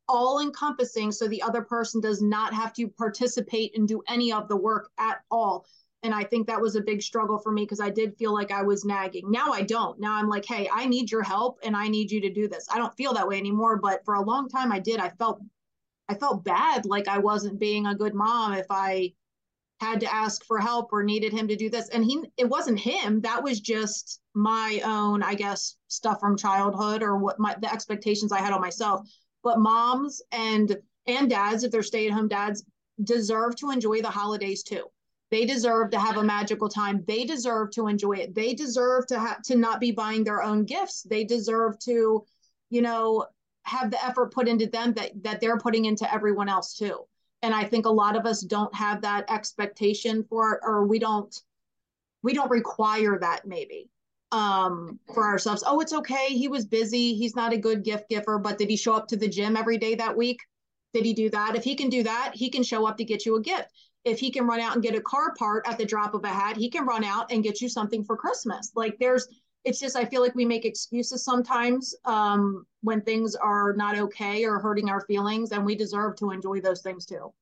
all 0.08 0.40
encompassing 0.40 1.12
so 1.12 1.28
the 1.28 1.42
other 1.42 1.62
person 1.62 2.00
does 2.00 2.22
not 2.22 2.54
have 2.54 2.72
to 2.72 2.88
participate 2.88 3.76
and 3.76 3.86
do 3.86 4.02
any 4.08 4.32
of 4.32 4.48
the 4.48 4.56
work 4.56 4.90
at 4.98 5.18
all. 5.30 5.66
And 6.02 6.14
i 6.14 6.24
think 6.24 6.46
that 6.46 6.60
was 6.60 6.76
a 6.76 6.80
big 6.80 7.02
struggle 7.02 7.38
for 7.38 7.52
me 7.52 7.62
because 7.62 7.80
i 7.80 7.90
did 7.90 8.16
feel 8.16 8.32
like 8.34 8.50
i 8.50 8.62
was 8.62 8.84
nagging. 8.84 9.30
Now 9.30 9.52
i 9.52 9.62
don't. 9.62 10.00
Now 10.00 10.14
i'm 10.14 10.28
like 10.28 10.44
hey 10.44 10.68
i 10.72 10.86
need 10.86 11.12
your 11.12 11.22
help 11.22 11.60
and 11.62 11.76
i 11.76 11.86
need 11.86 12.10
you 12.10 12.20
to 12.22 12.30
do 12.32 12.48
this. 12.48 12.66
I 12.72 12.78
don't 12.78 12.96
feel 12.96 13.14
that 13.14 13.28
way 13.28 13.38
anymore 13.38 13.76
but 13.76 14.04
for 14.04 14.14
a 14.14 14.22
long 14.22 14.48
time 14.48 14.72
i 14.72 14.80
did. 14.80 14.98
I 14.98 15.10
felt 15.10 15.40
i 16.08 16.14
felt 16.14 16.42
bad 16.42 16.86
like 16.86 17.06
i 17.06 17.18
wasn't 17.18 17.60
being 17.60 17.86
a 17.86 17.94
good 17.94 18.14
mom 18.14 18.54
if 18.54 18.66
i 18.70 19.12
had 19.80 20.00
to 20.00 20.12
ask 20.12 20.44
for 20.44 20.58
help 20.58 20.92
or 20.92 21.02
needed 21.02 21.32
him 21.32 21.48
to 21.48 21.56
do 21.56 21.70
this. 21.70 21.88
And 21.90 22.04
he 22.04 22.20
it 22.36 22.48
wasn't 22.48 22.80
him. 22.80 23.20
That 23.20 23.42
was 23.42 23.60
just 23.60 24.20
my 24.34 24.80
own 24.84 25.20
i 25.22 25.34
guess 25.34 25.76
stuff 25.88 26.20
from 26.20 26.36
childhood 26.36 27.02
or 27.02 27.16
what 27.16 27.40
my 27.40 27.56
the 27.60 27.72
expectations 27.72 28.30
i 28.32 28.40
had 28.40 28.52
on 28.52 28.60
myself. 28.60 29.08
But 29.42 29.58
moms 29.58 30.20
and 30.32 30.76
and 31.06 31.30
dads 31.30 31.64
if 31.64 31.72
they're 31.72 31.82
stay-at-home 31.82 32.28
dads 32.28 32.64
deserve 33.02 33.56
to 33.56 33.70
enjoy 33.70 34.02
the 34.02 34.10
holidays 34.10 34.62
too. 34.62 34.84
They 35.30 35.44
deserve 35.44 35.90
to 35.90 35.98
have 35.98 36.16
a 36.16 36.22
magical 36.24 36.68
time. 36.68 37.04
They 37.06 37.24
deserve 37.24 37.70
to 37.72 37.86
enjoy 37.86 38.14
it. 38.14 38.34
They 38.34 38.54
deserve 38.54 39.06
to 39.08 39.18
have 39.18 39.42
to 39.42 39.56
not 39.56 39.78
be 39.78 39.92
buying 39.92 40.24
their 40.24 40.42
own 40.42 40.64
gifts. 40.64 41.02
They 41.02 41.24
deserve 41.24 41.78
to 41.80 42.24
you 42.70 42.82
know 42.82 43.26
have 43.62 43.90
the 43.90 44.04
effort 44.04 44.32
put 44.32 44.48
into 44.48 44.66
them 44.66 44.92
that 44.94 45.12
that 45.22 45.40
they're 45.40 45.58
putting 45.58 45.84
into 45.84 46.12
everyone 46.12 46.48
else 46.48 46.74
too 46.74 47.06
and 47.42 47.54
i 47.54 47.64
think 47.64 47.86
a 47.86 47.90
lot 47.90 48.16
of 48.16 48.26
us 48.26 48.42
don't 48.42 48.74
have 48.74 49.00
that 49.02 49.30
expectation 49.30 50.24
for 50.28 50.60
or 50.62 50.86
we 50.86 50.98
don't 50.98 51.42
we 52.22 52.34
don't 52.34 52.50
require 52.50 53.18
that 53.18 53.46
maybe 53.46 53.88
um 54.32 54.98
for 55.14 55.24
ourselves. 55.24 55.64
Oh 55.66 55.80
it's 55.80 55.92
okay. 55.92 56.28
He 56.28 56.48
was 56.48 56.66
busy. 56.66 57.14
He's 57.14 57.34
not 57.34 57.52
a 57.52 57.58
good 57.58 57.82
gift 57.82 58.08
giver 58.08 58.38
but 58.38 58.58
did 58.58 58.68
he 58.68 58.76
show 58.76 58.94
up 58.94 59.08
to 59.08 59.16
the 59.16 59.28
gym 59.28 59.56
every 59.56 59.78
day 59.78 59.94
that 59.94 60.16
week? 60.16 60.40
Did 60.92 61.04
he 61.04 61.14
do 61.14 61.30
that? 61.30 61.56
If 61.56 61.64
he 61.64 61.74
can 61.74 61.88
do 61.88 62.02
that 62.02 62.32
he 62.34 62.50
can 62.50 62.62
show 62.62 62.86
up 62.86 62.98
to 62.98 63.04
get 63.04 63.24
you 63.24 63.36
a 63.36 63.40
gift. 63.40 63.70
If 64.04 64.20
he 64.20 64.30
can 64.30 64.46
run 64.46 64.60
out 64.60 64.74
and 64.74 64.82
get 64.82 64.94
a 64.94 65.00
car 65.00 65.34
part 65.34 65.66
at 65.66 65.78
the 65.78 65.86
drop 65.86 66.14
of 66.14 66.24
a 66.24 66.28
hat 66.28 66.56
he 66.56 66.68
can 66.70 66.86
run 66.86 67.04
out 67.04 67.32
and 67.32 67.42
get 67.42 67.60
you 67.60 67.68
something 67.68 68.04
for 68.04 68.16
christmas. 68.16 68.70
Like 68.74 68.98
there's 68.98 69.26
it's 69.68 69.78
just 69.78 69.96
i 69.96 70.04
feel 70.04 70.22
like 70.22 70.34
we 70.34 70.46
make 70.46 70.64
excuses 70.64 71.22
sometimes 71.22 71.94
um, 72.06 72.66
when 72.80 73.02
things 73.02 73.34
are 73.34 73.74
not 73.74 73.98
okay 73.98 74.44
or 74.44 74.58
hurting 74.58 74.88
our 74.88 75.02
feelings 75.02 75.52
and 75.52 75.64
we 75.64 75.74
deserve 75.74 76.16
to 76.16 76.30
enjoy 76.30 76.58
those 76.60 76.80
things 76.80 77.04
too. 77.04 77.32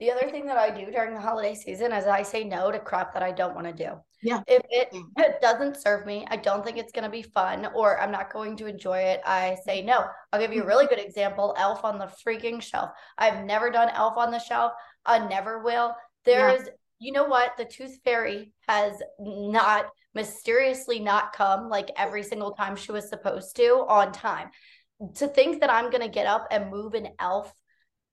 The 0.00 0.10
other 0.10 0.28
thing 0.30 0.44
that 0.46 0.58
i 0.58 0.68
do 0.68 0.90
during 0.90 1.14
the 1.14 1.20
holiday 1.20 1.54
season 1.54 1.92
is 1.92 2.04
i 2.06 2.22
say 2.22 2.44
no 2.44 2.70
to 2.70 2.78
crap 2.78 3.14
that 3.14 3.22
i 3.22 3.32
don't 3.32 3.54
want 3.54 3.66
to 3.66 3.72
do. 3.72 3.92
Yeah. 4.22 4.42
If 4.46 4.62
it, 4.70 4.88
it 5.16 5.40
doesn't 5.40 5.80
serve 5.80 6.04
me 6.04 6.26
i 6.28 6.36
don't 6.36 6.62
think 6.62 6.76
it's 6.76 6.92
going 6.92 7.04
to 7.04 7.10
be 7.10 7.22
fun 7.22 7.68
or 7.74 7.98
i'm 8.00 8.12
not 8.12 8.30
going 8.30 8.54
to 8.58 8.66
enjoy 8.66 8.98
it 8.98 9.22
i 9.24 9.56
say 9.64 9.80
no. 9.80 10.04
I'll 10.30 10.40
give 10.40 10.52
you 10.52 10.62
a 10.62 10.66
really 10.66 10.86
good 10.86 10.98
example 10.98 11.54
elf 11.56 11.84
on 11.84 11.98
the 11.98 12.12
freaking 12.26 12.60
shelf. 12.60 12.90
I've 13.16 13.44
never 13.44 13.70
done 13.70 13.88
elf 13.94 14.18
on 14.18 14.30
the 14.30 14.38
shelf 14.38 14.72
i 15.06 15.26
never 15.26 15.62
will. 15.62 15.94
There 16.26 16.50
yeah. 16.50 16.56
is, 16.56 16.68
you 16.98 17.12
know 17.12 17.24
what? 17.24 17.56
The 17.56 17.66
tooth 17.66 17.98
fairy 18.04 18.52
has 18.66 18.94
not 19.18 19.86
mysteriously 20.14 21.00
not 21.00 21.32
come 21.32 21.68
like 21.68 21.90
every 21.96 22.22
single 22.22 22.52
time 22.52 22.76
she 22.76 22.92
was 22.92 23.08
supposed 23.08 23.56
to 23.56 23.84
on 23.88 24.12
time. 24.12 24.50
To 25.16 25.26
think 25.26 25.60
that 25.60 25.70
I'm 25.70 25.90
gonna 25.90 26.08
get 26.08 26.26
up 26.26 26.46
and 26.50 26.70
move 26.70 26.94
an 26.94 27.08
elf 27.18 27.52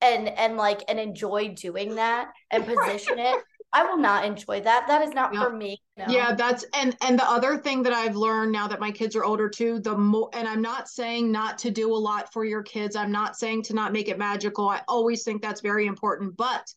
and 0.02 0.28
and 0.28 0.58
like 0.58 0.84
and 0.88 1.00
enjoy 1.00 1.50
doing 1.50 1.96
that 1.96 2.32
and 2.50 2.66
position 2.66 3.20
it 3.20 3.44
I 3.74 3.84
will 3.86 3.98
not 3.98 4.26
enjoy 4.26 4.62
that. 4.62 4.86
That 4.88 5.02
is 5.02 5.14
not 5.14 5.34
yeah. 5.34 5.44
for 5.44 5.56
me. 5.56 5.82
No. 5.98 6.06
Yeah, 6.10 6.36
that's 6.36 6.66
and 6.74 6.96
and 7.02 7.18
the 7.18 7.30
other 7.30 7.58
thing 7.58 7.84
that 7.84 7.94
I've 7.94 8.16
learned 8.16 8.52
now 8.52 8.68
that 8.68 8.82
my 8.82 8.92
kids 8.92 9.16
are 9.16 9.24
older 9.24 9.50
too, 9.50 9.80
the 9.80 9.98
more 9.98 10.30
and 10.34 10.48
I'm 10.48 10.62
not 10.62 10.90
saying 10.90 11.32
not 11.32 11.58
to 11.60 11.72
do 11.72 11.94
a 11.94 11.96
lot 11.96 12.34
for 12.34 12.44
your 12.44 12.64
kids. 12.64 12.96
I'm 12.96 13.12
not 13.12 13.38
saying 13.38 13.64
to 13.64 13.74
not 13.74 13.94
make 13.94 14.10
it 14.10 14.18
magical. 14.18 14.68
I 14.68 14.82
always 14.88 15.24
think 15.24 15.42
that's 15.42 15.62
very 15.62 15.86
important, 15.86 16.36
but 16.36 16.74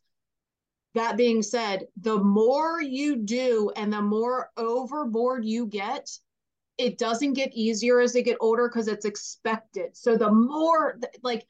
that 0.94 1.16
being 1.16 1.42
said, 1.42 1.86
the 2.00 2.18
more 2.18 2.80
you 2.80 3.16
do 3.16 3.70
and 3.76 3.92
the 3.92 4.02
more 4.02 4.50
overboard 4.56 5.44
you 5.44 5.66
get, 5.66 6.10
it 6.78 6.98
doesn't 6.98 7.34
get 7.34 7.52
easier 7.54 8.00
as 8.00 8.12
they 8.12 8.22
get 8.22 8.36
older 8.40 8.68
because 8.68 8.88
it's 8.88 9.04
expected. 9.04 9.96
So 9.96 10.16
the 10.16 10.30
more 10.30 10.98
like 11.22 11.46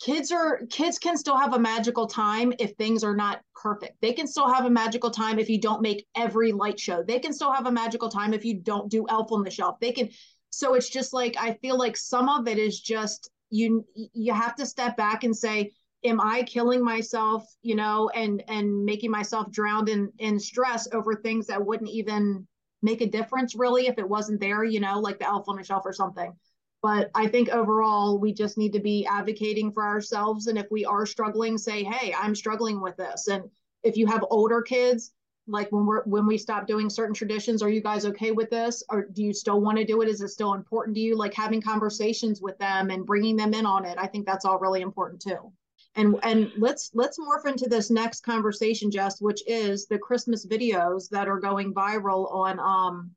kids 0.00 0.32
are 0.32 0.66
kids 0.66 0.98
can 0.98 1.16
still 1.16 1.36
have 1.36 1.54
a 1.54 1.58
magical 1.58 2.06
time 2.06 2.52
if 2.58 2.72
things 2.72 3.04
are 3.04 3.14
not 3.14 3.42
perfect. 3.54 4.00
They 4.00 4.12
can 4.12 4.26
still 4.26 4.52
have 4.52 4.64
a 4.64 4.70
magical 4.70 5.10
time 5.10 5.38
if 5.38 5.48
you 5.48 5.60
don't 5.60 5.82
make 5.82 6.06
every 6.16 6.52
light 6.52 6.78
show. 6.78 7.02
They 7.02 7.20
can 7.20 7.32
still 7.32 7.52
have 7.52 7.66
a 7.66 7.72
magical 7.72 8.08
time 8.08 8.34
if 8.34 8.44
you 8.44 8.54
don't 8.58 8.90
do 8.90 9.06
Elf 9.08 9.30
on 9.30 9.44
the 9.44 9.50
Shelf. 9.50 9.78
They 9.80 9.92
can 9.92 10.08
so 10.50 10.74
it's 10.74 10.90
just 10.90 11.12
like 11.12 11.36
I 11.38 11.54
feel 11.54 11.78
like 11.78 11.96
some 11.96 12.28
of 12.28 12.48
it 12.48 12.58
is 12.58 12.80
just 12.80 13.30
you 13.50 13.84
you 13.94 14.32
have 14.32 14.56
to 14.56 14.66
step 14.66 14.96
back 14.96 15.24
and 15.24 15.36
say 15.36 15.72
am 16.04 16.20
i 16.20 16.42
killing 16.42 16.82
myself 16.82 17.54
you 17.62 17.74
know 17.74 18.10
and 18.14 18.42
and 18.48 18.84
making 18.84 19.10
myself 19.10 19.50
drowned 19.50 19.88
in 19.88 20.10
in 20.18 20.38
stress 20.38 20.88
over 20.92 21.14
things 21.14 21.46
that 21.46 21.64
wouldn't 21.64 21.90
even 21.90 22.46
make 22.82 23.00
a 23.00 23.06
difference 23.06 23.54
really 23.54 23.86
if 23.86 23.98
it 23.98 24.08
wasn't 24.08 24.40
there 24.40 24.64
you 24.64 24.80
know 24.80 24.98
like 24.98 25.18
the 25.18 25.26
elf 25.26 25.48
on 25.48 25.56
the 25.56 25.64
shelf 25.64 25.84
or 25.86 25.92
something. 25.92 26.34
But 26.82 27.10
i 27.14 27.28
think 27.28 27.48
overall 27.48 28.18
we 28.18 28.32
just 28.32 28.58
need 28.58 28.72
to 28.72 28.80
be 28.80 29.06
advocating 29.06 29.72
for 29.72 29.84
ourselves. 29.84 30.48
And 30.48 30.58
if 30.58 30.66
we 30.70 30.84
are 30.84 31.06
struggling 31.06 31.56
say 31.58 31.84
hey 31.84 32.14
i'm 32.18 32.34
struggling 32.34 32.80
with 32.80 32.96
this. 32.96 33.28
And 33.28 33.44
if 33.82 33.96
you 33.96 34.06
have 34.08 34.24
older 34.30 34.62
kids 34.62 35.12
like 35.48 35.70
when 35.72 35.86
we're 35.86 36.04
when 36.04 36.26
we 36.26 36.38
stop 36.38 36.68
doing 36.68 36.88
certain 36.88 37.14
traditions 37.14 37.62
are 37.62 37.68
you 37.70 37.80
guys 37.80 38.04
okay 38.06 38.32
with 38.32 38.50
this? 38.50 38.82
Or 38.88 39.06
do 39.06 39.22
you 39.22 39.32
still 39.32 39.60
want 39.60 39.78
to 39.78 39.84
do 39.84 40.02
it? 40.02 40.08
Is 40.08 40.20
it 40.20 40.28
still 40.28 40.54
important 40.54 40.96
to 40.96 41.00
you? 41.00 41.16
Like 41.16 41.34
having 41.34 41.60
conversations 41.62 42.40
with 42.40 42.58
them 42.58 42.90
and 42.90 43.06
bringing 43.06 43.36
them 43.36 43.54
in 43.54 43.66
on 43.66 43.84
it 43.84 43.96
i 43.98 44.06
think 44.06 44.26
that's 44.26 44.44
all 44.44 44.58
really 44.58 44.82
important 44.82 45.20
too 45.20 45.52
and 45.94 46.16
and 46.22 46.50
let's 46.56 46.90
let's 46.94 47.18
morph 47.18 47.46
into 47.46 47.68
this 47.68 47.90
next 47.90 48.22
conversation 48.22 48.90
jess 48.90 49.20
which 49.20 49.42
is 49.46 49.86
the 49.86 49.98
christmas 49.98 50.46
videos 50.46 51.08
that 51.10 51.28
are 51.28 51.38
going 51.38 51.72
viral 51.74 52.32
on 52.32 52.58
um 52.60 53.10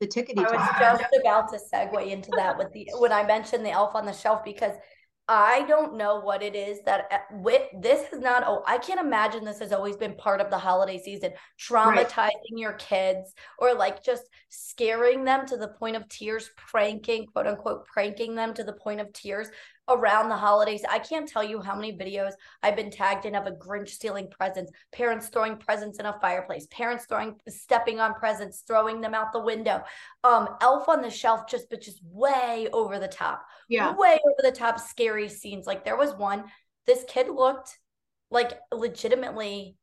the 0.00 0.06
tickety 0.06 0.38
i 0.38 0.42
was 0.42 0.98
just 1.00 1.16
about 1.20 1.48
to 1.48 1.58
segue 1.72 2.10
into 2.10 2.30
that 2.36 2.56
with 2.56 2.72
the 2.72 2.88
when 2.98 3.12
i 3.12 3.24
mentioned 3.24 3.64
the 3.64 3.70
elf 3.70 3.94
on 3.94 4.04
the 4.04 4.12
shelf 4.12 4.44
because 4.44 4.74
I 5.28 5.64
don't 5.66 5.96
know 5.96 6.20
what 6.20 6.40
it 6.40 6.54
is 6.54 6.82
that 6.84 7.08
uh, 7.10 7.18
with 7.38 7.62
this 7.80 8.12
is 8.12 8.20
not 8.20 8.44
oh 8.46 8.62
I 8.64 8.78
can't 8.78 9.00
imagine 9.00 9.44
this 9.44 9.58
has 9.58 9.72
always 9.72 9.96
been 9.96 10.14
part 10.14 10.40
of 10.40 10.50
the 10.50 10.58
holiday 10.58 11.02
season. 11.02 11.32
Traumatizing 11.58 12.16
right. 12.16 12.32
your 12.52 12.74
kids 12.74 13.34
or 13.58 13.74
like 13.74 14.04
just 14.04 14.22
scaring 14.50 15.24
them 15.24 15.44
to 15.46 15.56
the 15.56 15.68
point 15.68 15.96
of 15.96 16.08
tears 16.08 16.50
pranking 16.56 17.26
quote 17.26 17.48
unquote 17.48 17.86
pranking 17.86 18.36
them 18.36 18.54
to 18.54 18.62
the 18.62 18.74
point 18.74 19.00
of 19.00 19.12
tears 19.12 19.48
around 19.88 20.28
the 20.28 20.36
holidays. 20.36 20.82
I 20.88 20.98
can't 20.98 21.28
tell 21.28 21.44
you 21.44 21.60
how 21.60 21.74
many 21.74 21.92
videos 21.92 22.32
I've 22.62 22.76
been 22.76 22.90
tagged 22.90 23.24
in 23.24 23.34
of 23.34 23.46
a 23.46 23.52
Grinch 23.52 23.90
stealing 23.90 24.28
presents, 24.28 24.72
parents 24.92 25.28
throwing 25.28 25.56
presents 25.56 25.98
in 25.98 26.06
a 26.06 26.18
fireplace, 26.20 26.66
parents 26.70 27.06
throwing 27.06 27.36
stepping 27.48 28.00
on 28.00 28.14
presents, 28.14 28.64
throwing 28.66 29.00
them 29.00 29.14
out 29.14 29.32
the 29.32 29.40
window. 29.40 29.82
Um, 30.24 30.48
Elf 30.60 30.88
on 30.88 31.02
the 31.02 31.10
Shelf 31.10 31.48
just 31.48 31.70
but 31.70 31.80
just 31.80 32.00
way 32.04 32.68
over 32.72 32.98
the 32.98 33.08
top. 33.08 33.44
Yeah. 33.68 33.94
Way 33.94 34.18
over 34.24 34.50
the 34.50 34.56
top 34.56 34.80
scary 34.80 35.28
scenes. 35.28 35.66
Like 35.66 35.84
there 35.84 35.96
was 35.96 36.14
one, 36.14 36.44
this 36.86 37.04
kid 37.08 37.28
looked 37.28 37.78
like 38.30 38.58
legitimately 38.72 39.76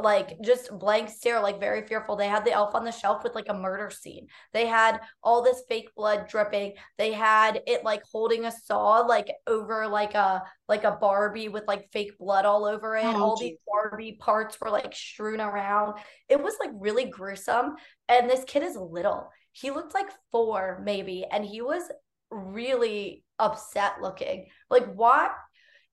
like 0.00 0.40
just 0.42 0.70
blank 0.78 1.08
stare, 1.08 1.40
like 1.40 1.60
very 1.60 1.86
fearful. 1.86 2.16
They 2.16 2.28
had 2.28 2.44
the 2.44 2.52
elf 2.52 2.74
on 2.74 2.84
the 2.84 2.90
shelf 2.90 3.22
with 3.22 3.34
like 3.34 3.48
a 3.48 3.54
murder 3.54 3.90
scene. 3.90 4.26
They 4.52 4.66
had 4.66 5.00
all 5.22 5.42
this 5.42 5.62
fake 5.68 5.88
blood 5.94 6.26
dripping. 6.28 6.74
They 6.98 7.12
had 7.12 7.62
it 7.66 7.84
like 7.84 8.02
holding 8.10 8.44
a 8.44 8.52
saw 8.52 9.00
like 9.00 9.30
over 9.46 9.86
like 9.86 10.14
a 10.14 10.42
like 10.68 10.84
a 10.84 10.92
Barbie 11.00 11.48
with 11.48 11.64
like 11.66 11.90
fake 11.92 12.18
blood 12.18 12.44
all 12.44 12.64
over 12.64 12.96
it. 12.96 13.04
Oh, 13.04 13.22
all 13.22 13.36
geez. 13.36 13.50
these 13.50 13.58
Barbie 13.66 14.16
parts 14.20 14.60
were 14.60 14.70
like 14.70 14.94
strewn 14.94 15.40
around. 15.40 15.98
It 16.28 16.42
was 16.42 16.54
like 16.58 16.70
really 16.74 17.06
gruesome. 17.06 17.74
And 18.08 18.28
this 18.28 18.44
kid 18.44 18.62
is 18.62 18.76
little. 18.76 19.30
He 19.52 19.70
looked 19.70 19.94
like 19.94 20.10
four 20.32 20.82
maybe, 20.84 21.24
and 21.30 21.44
he 21.44 21.62
was 21.62 21.82
really 22.30 23.24
upset 23.38 24.00
looking. 24.00 24.46
Like 24.70 24.92
what 24.94 25.32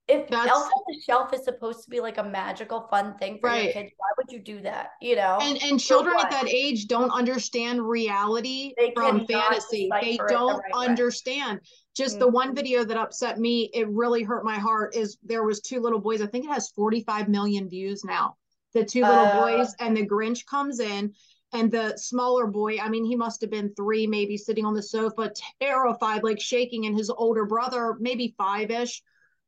if 0.08 0.28
That's, 0.30 0.50
Elf 0.50 0.66
on 0.66 0.84
the 0.88 1.02
Shelf 1.02 1.34
is 1.34 1.44
supposed 1.44 1.84
to 1.84 1.90
be 1.90 2.00
like 2.00 2.18
a 2.18 2.24
magical, 2.24 2.88
fun 2.90 3.18
thing 3.18 3.40
for 3.40 3.50
right. 3.50 3.66
your 3.66 3.74
kids, 3.74 3.92
why 3.98 4.08
would 4.18 4.32
you 4.32 4.40
do 4.40 4.62
that? 4.62 4.92
You 5.02 5.16
know, 5.16 5.38
and 5.42 5.62
and 5.64 5.80
children 5.80 6.16
at 6.20 6.30
that 6.32 6.48
age 6.50 6.88
don't 6.88 7.12
understand 7.12 7.82
reality 7.82 8.74
they 8.78 8.92
from 8.96 9.26
fantasy. 9.28 9.90
They 10.02 10.18
don't 10.18 10.58
the 10.58 10.64
right 10.74 10.90
understand. 10.90 11.60
Way. 11.60 11.66
Just 11.96 12.16
mm-hmm. 12.16 12.20
the 12.20 12.28
one 12.28 12.48
mm-hmm. 12.48 12.56
video 12.56 12.84
that 12.84 12.98
upset 12.98 13.40
me, 13.40 13.70
it 13.74 13.88
really 13.90 14.24
hurt 14.24 14.44
my 14.44 14.58
heart. 14.58 14.96
Is 14.96 15.18
there 15.24 15.44
was 15.44 15.62
two 15.62 15.80
little 15.80 16.00
boys. 16.00 16.22
I 16.22 16.28
think 16.28 16.46
it 16.46 16.52
has 16.52 16.70
45 16.70 17.30
million 17.30 17.70
views 17.70 18.04
now. 18.04 18.36
The 18.74 18.86
two 18.86 19.02
little 19.02 19.26
uh, 19.26 19.42
boys 19.42 19.76
and 19.80 19.96
the 19.96 20.08
Grinch 20.08 20.46
comes 20.46 20.80
in 20.80 21.14
and 21.54 21.70
the 21.70 21.98
smaller 21.98 22.48
boy 22.48 22.78
i 22.80 22.88
mean 22.88 23.04
he 23.04 23.16
must 23.16 23.42
have 23.42 23.50
been 23.50 23.74
three 23.76 24.08
maybe 24.08 24.38
sitting 24.38 24.66
on 24.66 24.74
the 24.74 24.82
sofa 24.82 25.30
terrified 25.62 26.24
like 26.24 26.40
shaking 26.40 26.86
and 26.86 26.98
his 26.98 27.10
older 27.10 27.46
brother 27.46 27.98
maybe 28.00 28.34
five-ish 28.38 29.02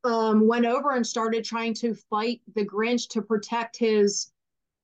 um, 0.04 0.48
went 0.48 0.66
over 0.66 0.92
and 0.92 1.06
started 1.06 1.44
trying 1.44 1.74
to 1.76 1.94
fight 1.94 2.42
the 2.56 2.66
Grinch 2.66 3.08
to 3.10 3.22
protect 3.22 3.78
his 3.78 4.32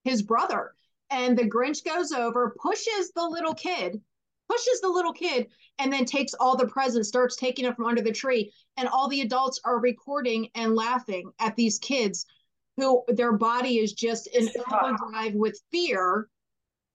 his 0.04 0.22
brother. 0.22 0.74
And 1.10 1.38
the 1.38 1.50
Grinch 1.50 1.84
goes 1.84 2.12
over, 2.12 2.56
pushes 2.62 3.12
the 3.16 3.28
little 3.28 3.54
kid, 3.54 4.02
pushes 4.50 4.82
the 4.82 4.88
little 4.88 5.12
kid, 5.12 5.48
and 5.78 5.92
then 5.92 6.06
takes 6.06 6.34
all 6.34 6.56
the 6.56 6.68
presents, 6.68 7.10
starts 7.10 7.36
taking 7.36 7.66
it 7.66 7.76
from 7.76 7.86
under 7.86 8.02
the 8.02 8.12
tree. 8.12 8.54
And 8.78 8.88
all 8.88 9.08
the 9.10 9.22
adults 9.22 9.60
are 9.66 9.80
recording 9.80 10.50
and 10.56 10.76
laughing 10.76 11.32
at 11.40 11.56
these 11.56 11.80
kids 11.80 12.26
who 12.78 13.04
their 13.10 13.34
body 13.34 13.80
is 13.80 13.94
just 13.94 14.28
in 14.28 14.50
overdrive 14.72 15.34
with 15.34 15.60
fear. 15.72 16.30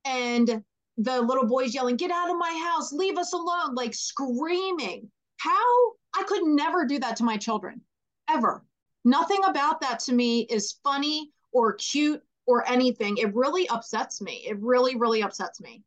And 0.04 0.64
the 0.96 1.20
little 1.20 1.46
boy's 1.46 1.74
yelling, 1.74 1.96
Get 1.96 2.10
out 2.10 2.30
of 2.30 2.38
my 2.38 2.56
house, 2.70 2.92
leave 2.92 3.18
us 3.18 3.32
alone, 3.32 3.74
like 3.74 3.94
screaming. 3.94 5.10
How 5.38 5.92
I 6.14 6.22
could 6.26 6.44
never 6.44 6.86
do 6.86 6.98
that 7.00 7.16
to 7.16 7.24
my 7.24 7.36
children 7.36 7.82
ever. 8.28 8.64
Nothing 9.04 9.40
about 9.44 9.80
that 9.80 9.98
to 10.00 10.12
me 10.12 10.42
is 10.50 10.76
funny 10.82 11.30
or 11.52 11.74
cute 11.74 12.22
or 12.46 12.68
anything. 12.68 13.18
It 13.18 13.34
really 13.34 13.68
upsets 13.68 14.20
me. 14.20 14.44
It 14.46 14.58
really, 14.60 14.96
really 14.96 15.22
upsets 15.22 15.60
me. 15.60 15.82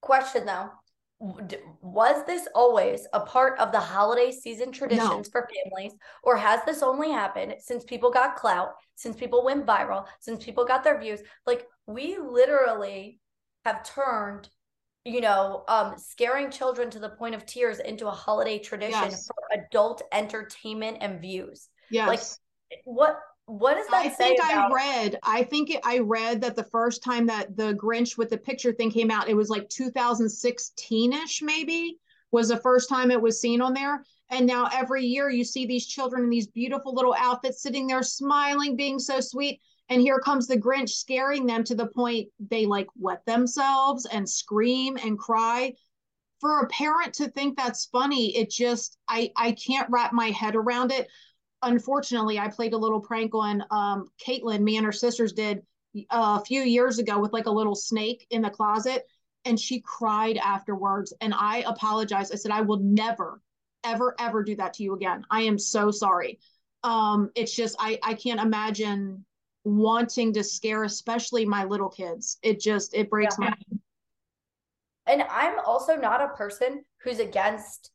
Question 0.00 0.46
though 0.46 0.70
was 1.20 2.24
this 2.26 2.46
always 2.54 3.06
a 3.12 3.18
part 3.18 3.58
of 3.58 3.72
the 3.72 3.80
holiday 3.80 4.30
season 4.30 4.70
traditions 4.70 5.10
no. 5.10 5.30
for 5.32 5.48
families 5.64 5.92
or 6.22 6.36
has 6.36 6.60
this 6.64 6.80
only 6.80 7.10
happened 7.10 7.54
since 7.58 7.82
people 7.82 8.10
got 8.10 8.36
clout 8.36 8.74
since 8.94 9.16
people 9.16 9.44
went 9.44 9.66
viral 9.66 10.06
since 10.20 10.44
people 10.44 10.64
got 10.64 10.84
their 10.84 11.00
views 11.00 11.20
like 11.44 11.66
we 11.86 12.18
literally 12.18 13.18
have 13.64 13.82
turned 13.82 14.48
you 15.08 15.20
know, 15.20 15.64
um, 15.68 15.94
scaring 15.96 16.50
children 16.50 16.90
to 16.90 16.98
the 16.98 17.08
point 17.08 17.34
of 17.34 17.46
tears 17.46 17.78
into 17.78 18.06
a 18.06 18.10
holiday 18.10 18.58
tradition 18.58 19.10
yes. 19.10 19.26
for 19.26 19.58
adult 19.58 20.02
entertainment 20.12 20.98
and 21.00 21.20
views. 21.20 21.68
Yes. 21.90 22.08
Like 22.08 22.80
what 22.84 23.18
what 23.46 23.74
does 23.76 23.86
that 23.86 24.04
I 24.04 24.08
think 24.10 24.38
about- 24.38 24.70
I 24.70 24.74
read. 24.74 25.18
I 25.22 25.42
think 25.42 25.70
it, 25.70 25.80
I 25.82 26.00
read 26.00 26.42
that 26.42 26.54
the 26.54 26.64
first 26.64 27.02
time 27.02 27.26
that 27.26 27.56
the 27.56 27.72
Grinch 27.74 28.18
with 28.18 28.28
the 28.28 28.36
picture 28.36 28.72
thing 28.72 28.90
came 28.90 29.10
out, 29.10 29.28
it 29.28 29.34
was 29.34 29.48
like 29.48 29.70
2016ish, 29.70 31.42
maybe 31.42 31.98
was 32.30 32.48
the 32.48 32.58
first 32.58 32.90
time 32.90 33.10
it 33.10 33.20
was 33.20 33.40
seen 33.40 33.62
on 33.62 33.72
there. 33.72 34.04
And 34.30 34.46
now 34.46 34.68
every 34.70 35.06
year 35.06 35.30
you 35.30 35.44
see 35.44 35.64
these 35.64 35.86
children 35.86 36.24
in 36.24 36.30
these 36.30 36.48
beautiful 36.48 36.94
little 36.94 37.14
outfits 37.18 37.62
sitting 37.62 37.86
there 37.86 38.02
smiling, 38.02 38.76
being 38.76 38.98
so 38.98 39.20
sweet. 39.20 39.62
And 39.88 40.00
here 40.00 40.18
comes 40.18 40.46
the 40.46 40.56
Grinch 40.58 40.90
scaring 40.90 41.46
them 41.46 41.64
to 41.64 41.74
the 41.74 41.86
point 41.86 42.28
they 42.38 42.66
like 42.66 42.88
wet 42.96 43.24
themselves 43.24 44.06
and 44.06 44.28
scream 44.28 44.98
and 45.02 45.18
cry. 45.18 45.74
For 46.40 46.60
a 46.60 46.68
parent 46.68 47.14
to 47.14 47.28
think 47.28 47.56
that's 47.56 47.86
funny, 47.86 48.36
it 48.36 48.50
just 48.50 48.98
I 49.08 49.32
I 49.36 49.52
can't 49.52 49.90
wrap 49.90 50.12
my 50.12 50.30
head 50.30 50.54
around 50.54 50.92
it. 50.92 51.08
Unfortunately, 51.62 52.38
I 52.38 52.48
played 52.48 52.74
a 52.74 52.78
little 52.78 53.00
prank 53.00 53.34
on 53.34 53.64
um 53.70 54.10
Caitlin, 54.24 54.62
me 54.62 54.76
and 54.76 54.86
her 54.86 54.92
sisters 54.92 55.32
did 55.32 55.62
a 56.10 56.40
few 56.44 56.62
years 56.62 56.98
ago 56.98 57.18
with 57.18 57.32
like 57.32 57.46
a 57.46 57.50
little 57.50 57.74
snake 57.74 58.26
in 58.30 58.42
the 58.42 58.50
closet 58.50 59.06
and 59.44 59.58
she 59.58 59.80
cried 59.80 60.36
afterwards 60.36 61.12
and 61.20 61.32
I 61.34 61.64
apologized. 61.66 62.32
I 62.32 62.36
said 62.36 62.52
I 62.52 62.60
will 62.60 62.78
never 62.78 63.40
ever 63.84 64.14
ever 64.18 64.42
do 64.42 64.56
that 64.56 64.74
to 64.74 64.82
you 64.82 64.94
again. 64.94 65.24
I 65.30 65.42
am 65.42 65.58
so 65.58 65.90
sorry. 65.90 66.38
Um 66.84 67.30
it's 67.34 67.54
just 67.54 67.76
I 67.78 67.98
I 68.02 68.14
can't 68.14 68.40
imagine 68.40 69.24
wanting 69.76 70.32
to 70.32 70.42
scare 70.42 70.84
especially 70.84 71.44
my 71.44 71.64
little 71.64 71.88
kids 71.88 72.38
it 72.42 72.60
just 72.60 72.94
it 72.94 73.10
breaks 73.10 73.36
yeah. 73.40 73.50
my 73.50 73.78
and 75.06 75.22
i'm 75.30 75.58
also 75.66 75.96
not 75.96 76.20
a 76.20 76.28
person 76.28 76.82
who's 77.02 77.18
against 77.18 77.90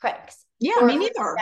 pranks 0.00 0.46
yeah 0.58 0.80
me 0.82 0.96
neither 0.96 1.36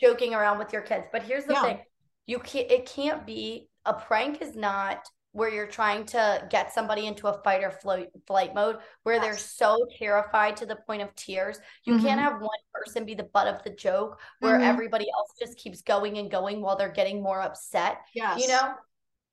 joking 0.00 0.34
around 0.34 0.58
with 0.58 0.72
your 0.72 0.82
kids 0.82 1.04
but 1.12 1.22
here's 1.22 1.44
the 1.44 1.54
yeah. 1.54 1.62
thing 1.62 1.78
you 2.26 2.38
can't 2.38 2.70
it 2.70 2.86
can't 2.86 3.26
be 3.26 3.68
a 3.84 3.94
prank 3.94 4.42
is 4.42 4.56
not 4.56 5.06
where 5.36 5.50
you're 5.50 5.66
trying 5.66 6.06
to 6.06 6.46
get 6.48 6.72
somebody 6.72 7.06
into 7.06 7.26
a 7.28 7.42
fight 7.42 7.62
or 7.62 7.70
flight, 7.70 8.08
flight 8.26 8.54
mode 8.54 8.78
where 9.02 9.16
yes. 9.16 9.22
they're 9.22 9.36
so 9.36 9.86
terrified 9.98 10.56
to 10.56 10.64
the 10.64 10.76
point 10.86 11.02
of 11.02 11.14
tears. 11.14 11.58
You 11.84 11.94
mm-hmm. 11.94 12.06
can't 12.06 12.20
have 12.20 12.40
one 12.40 12.58
person 12.72 13.04
be 13.04 13.14
the 13.14 13.24
butt 13.24 13.46
of 13.46 13.62
the 13.62 13.68
joke 13.68 14.18
where 14.40 14.54
mm-hmm. 14.54 14.64
everybody 14.64 15.04
else 15.14 15.34
just 15.38 15.58
keeps 15.58 15.82
going 15.82 16.16
and 16.16 16.30
going 16.30 16.62
while 16.62 16.74
they're 16.74 16.88
getting 16.88 17.22
more 17.22 17.42
upset. 17.42 17.98
Yes. 18.14 18.40
You 18.40 18.48
know, 18.48 18.72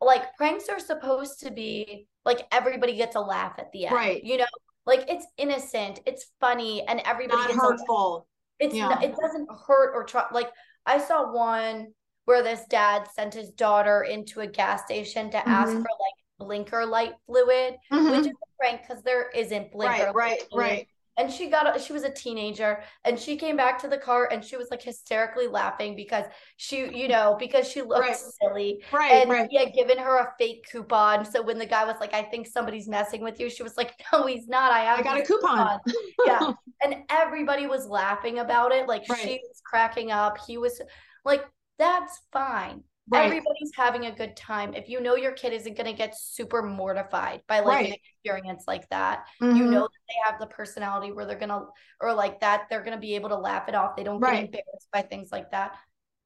like 0.05 0.35
pranks 0.35 0.69
are 0.69 0.79
supposed 0.79 1.39
to 1.41 1.51
be 1.51 2.07
like 2.25 2.47
everybody 2.51 2.95
gets 2.95 3.15
a 3.15 3.19
laugh 3.19 3.53
at 3.57 3.71
the 3.71 3.85
end. 3.87 3.95
Right. 3.95 4.23
You 4.23 4.37
know, 4.37 4.45
like 4.85 5.05
it's 5.07 5.25
innocent, 5.37 5.99
it's 6.05 6.25
funny, 6.39 6.83
and 6.87 7.01
everybody 7.05 7.37
not 7.39 7.47
gets 7.49 7.59
hurtful. 7.61 8.27
it's 8.59 8.75
Yeah. 8.75 8.89
not, 8.89 9.03
it 9.03 9.15
doesn't 9.15 9.47
hurt 9.67 9.93
or 9.95 10.03
try 10.03 10.25
like 10.31 10.49
I 10.85 10.99
saw 10.99 11.31
one 11.33 11.93
where 12.25 12.41
this 12.43 12.65
dad 12.69 13.09
sent 13.13 13.33
his 13.33 13.49
daughter 13.51 14.03
into 14.03 14.39
a 14.41 14.47
gas 14.47 14.83
station 14.85 15.29
to 15.31 15.47
ask 15.47 15.71
Mhm. 15.71 15.81
for 15.81 15.89
like 15.99 16.13
blinker 16.39 16.85
light 16.85 17.15
fluid, 17.25 17.77
Mhm. 17.91 18.11
which 18.11 18.27
is 18.27 18.33
a 18.33 18.57
prank 18.57 18.81
because 18.87 19.03
there 19.03 19.29
isn't 19.31 19.71
blinker 19.71 20.11
right, 20.11 20.15
light 20.15 20.15
right, 20.15 20.47
right. 20.53 20.87
And 21.17 21.31
she 21.31 21.47
got 21.49 21.79
she 21.79 21.93
was 21.93 22.03
a 22.03 22.09
teenager 22.09 22.81
and 23.05 23.19
she 23.19 23.37
came 23.37 23.55
back 23.55 23.77
to 23.79 23.87
the 23.87 23.97
car 23.97 24.29
and 24.31 24.43
she 24.43 24.57
was 24.57 24.69
like 24.71 24.81
hysterically 24.81 25.47
laughing 25.47 25.95
because 25.95 26.25
she, 26.57 26.89
you 26.97 27.07
know, 27.07 27.35
because 27.39 27.67
she 27.67 27.81
looked 27.83 28.01
Right. 28.01 28.15
silly. 28.17 28.83
Right, 28.91 29.11
And 29.21 29.29
right. 29.29 29.47
he 29.49 29.57
had 29.57 29.73
given 29.73 29.99
her 29.99 30.17
a 30.17 30.33
fake 30.39 30.65
coupon. 30.71 31.23
So 31.23 31.43
when 31.43 31.59
the 31.59 31.67
guy 31.67 31.85
was 31.85 31.97
like, 31.99 32.13
I 32.15 32.23
think 32.23 32.47
somebody's 32.47 32.87
messing 32.87 33.21
with 33.21 33.39
you, 33.39 33.49
she 33.49 33.61
was 33.61 33.77
like, 33.77 33.93
No, 34.11 34.25
he's 34.25 34.47
not. 34.47 34.71
I 34.71 34.79
have 34.85 34.99
I 34.99 35.03
got 35.03 35.17
a 35.17 35.19
this 35.19 35.27
coupon. 35.27 35.79
yeah. 36.25 36.53
And 36.83 36.95
everybody 37.09 37.67
was 37.67 37.85
laughing 37.87 38.39
about 38.39 38.71
it. 38.73 38.87
Like 38.87 39.03
Right. 39.07 39.19
she 39.19 39.39
was 39.47 39.61
cracking 39.63 40.11
up. 40.11 40.37
He 40.47 40.57
was 40.57 40.81
like, 41.23 41.45
that's 41.77 42.19
fine. 42.31 42.83
Right. 43.09 43.25
Everybody's 43.25 43.71
having 43.75 44.05
a 44.05 44.15
good 44.15 44.35
time. 44.37 44.73
If 44.73 44.87
you 44.89 45.01
know 45.01 45.15
your 45.15 45.33
kid 45.33 45.53
isn't 45.53 45.75
going 45.75 45.91
to 45.91 45.97
get 45.97 46.17
super 46.17 46.61
mortified 46.63 47.41
by 47.47 47.59
like 47.59 47.83
an 47.83 47.91
experience 47.91 48.63
like 48.65 48.89
that, 48.89 49.25
you 49.51 49.65
Mhm. 49.65 49.71
know 49.71 49.81
that 49.81 49.89
they 50.07 50.15
have 50.25 50.39
the 50.39 50.47
personality 50.47 51.11
where 51.11 51.25
they're 51.25 51.37
going 51.37 51.49
to, 51.49 51.65
or 51.99 52.13
like 52.13 52.39
that, 52.39 52.67
they're 52.69 52.81
going 52.83 52.93
to 52.95 53.01
be 53.01 53.15
able 53.15 53.29
to 53.29 53.37
laugh 53.37 53.67
it 53.67 53.75
off. 53.75 53.95
They 53.95 54.03
don't 54.03 54.21
Right. 54.21 54.35
get 54.35 54.45
embarrassed 54.45 54.89
by 54.91 55.01
things 55.01 55.31
like 55.31 55.51
that. 55.51 55.77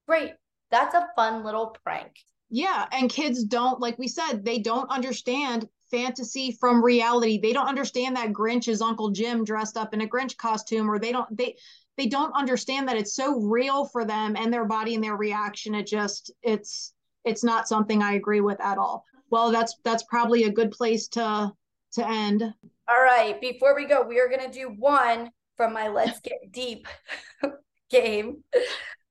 Great. 0.07 0.33
That's 0.69 0.95
a 0.95 1.09
fun 1.15 1.43
little 1.43 1.75
prank. 1.83 2.15
Yeah, 2.49 2.87
and 2.91 3.09
kids 3.09 3.43
don't, 3.43 3.79
like 3.79 3.97
we 3.97 4.07
said, 4.07 4.45
they 4.45 4.59
don't 4.59 4.89
understand 4.89 5.67
fantasy 5.91 6.51
from 6.51 6.83
reality. 6.83 7.37
They 7.39 7.53
don't 7.53 7.67
understand 7.67 8.15
that 8.15 8.31
Grinch 8.31 8.67
is 8.67 8.81
Uncle 8.81 9.09
Jim 9.11 9.43
dressed 9.43 9.75
up 9.77 9.93
in 9.93 10.01
a 10.01 10.07
Grinch 10.07 10.37
costume, 10.37 10.89
or 10.89 10.99
they 10.99 11.11
don't 11.11 11.35
they 11.35 11.57
they 11.97 12.07
don't 12.07 12.31
understand 12.33 12.87
that 12.87 12.97
it's 12.97 13.15
so 13.15 13.39
real 13.39 13.85
for 13.85 14.05
them 14.05 14.35
and 14.35 14.53
their 14.53 14.65
body 14.65 14.95
and 14.95 15.03
their 15.03 15.15
reaction. 15.15 15.75
It 15.75 15.87
just 15.87 16.31
it's 16.43 16.93
it's 17.25 17.43
not 17.43 17.67
something 17.67 18.01
I 18.01 18.13
agree 18.13 18.41
with 18.41 18.61
at 18.61 18.77
all. 18.77 19.03
Well, 19.29 19.51
that's 19.51 19.75
that's 19.83 20.03
probably 20.03 20.43
a 20.43 20.51
good 20.51 20.71
place 20.71 21.07
to 21.09 21.51
to 21.93 22.07
end. 22.07 22.43
All 22.89 23.01
right. 23.03 23.39
Before 23.41 23.75
we 23.75 23.85
go, 23.85 24.03
we 24.03 24.19
are 24.19 24.29
going 24.29 24.49
to 24.49 24.51
do 24.51 24.69
one 24.77 25.31
from 25.57 25.73
my 25.73 25.87
Let's 25.89 26.21
Get 26.21 26.51
Deep 26.51 26.87
game. 27.89 28.43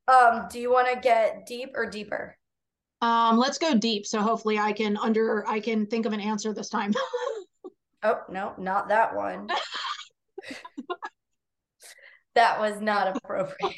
Um, 0.08 0.46
do 0.50 0.60
you 0.60 0.72
want 0.72 0.88
to 0.92 1.00
get 1.00 1.46
deep 1.46 1.70
or 1.74 1.90
deeper? 1.90 2.38
Um, 3.02 3.36
let's 3.36 3.58
go 3.58 3.74
deep. 3.74 4.06
So 4.06 4.22
hopefully 4.22 4.58
I 4.58 4.72
can 4.72 4.96
under 4.96 5.46
I 5.46 5.60
can 5.60 5.86
think 5.86 6.06
of 6.06 6.12
an 6.12 6.20
answer 6.20 6.54
this 6.54 6.68
time. 6.68 6.94
Oh, 8.02 8.20
no, 8.28 8.54
not 8.56 8.88
that 8.88 9.16
one. 9.16 9.48
that 12.36 12.60
was 12.60 12.80
not 12.80 13.16
appropriate. 13.16 13.74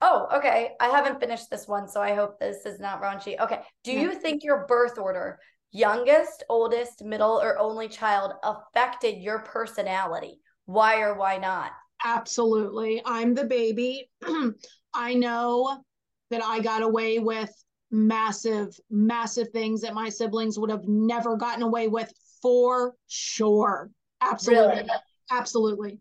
oh, 0.00 0.28
okay. 0.34 0.72
I 0.80 0.88
haven't 0.88 1.20
finished 1.20 1.50
this 1.50 1.66
one, 1.66 1.88
so 1.88 2.02
I 2.02 2.14
hope 2.14 2.38
this 2.38 2.66
is 2.66 2.78
not 2.78 3.02
raunchy. 3.02 3.40
Okay. 3.40 3.60
Do 3.82 3.92
Yeah. 3.92 4.02
you 4.02 4.14
think 4.14 4.44
your 4.44 4.66
birth 4.66 4.98
order, 4.98 5.38
youngest, 5.72 6.44
oldest, 6.48 7.02
middle, 7.02 7.40
or 7.40 7.58
only 7.58 7.88
child, 7.88 8.32
affected 8.42 9.22
your 9.22 9.40
personality? 9.40 10.40
Why 10.66 11.00
or 11.00 11.14
why 11.16 11.38
not? 11.38 11.72
Absolutely. 12.04 13.00
I'm 13.04 13.34
the 13.34 13.44
baby. 13.44 14.10
I 14.94 15.14
know 15.14 15.82
that 16.30 16.42
I 16.44 16.60
got 16.60 16.82
away 16.82 17.18
with 17.18 17.50
massive, 17.90 18.68
massive 18.90 19.50
things 19.50 19.82
that 19.82 19.94
my 19.94 20.08
siblings 20.08 20.58
would 20.58 20.70
have 20.70 20.86
never 20.86 21.36
gotten 21.36 21.62
away 21.62 21.88
with 21.88 22.12
for 22.42 22.94
sure. 23.08 23.90
Absolutely. 24.20 24.76
Really? 24.82 24.88
Absolutely. 25.30 25.98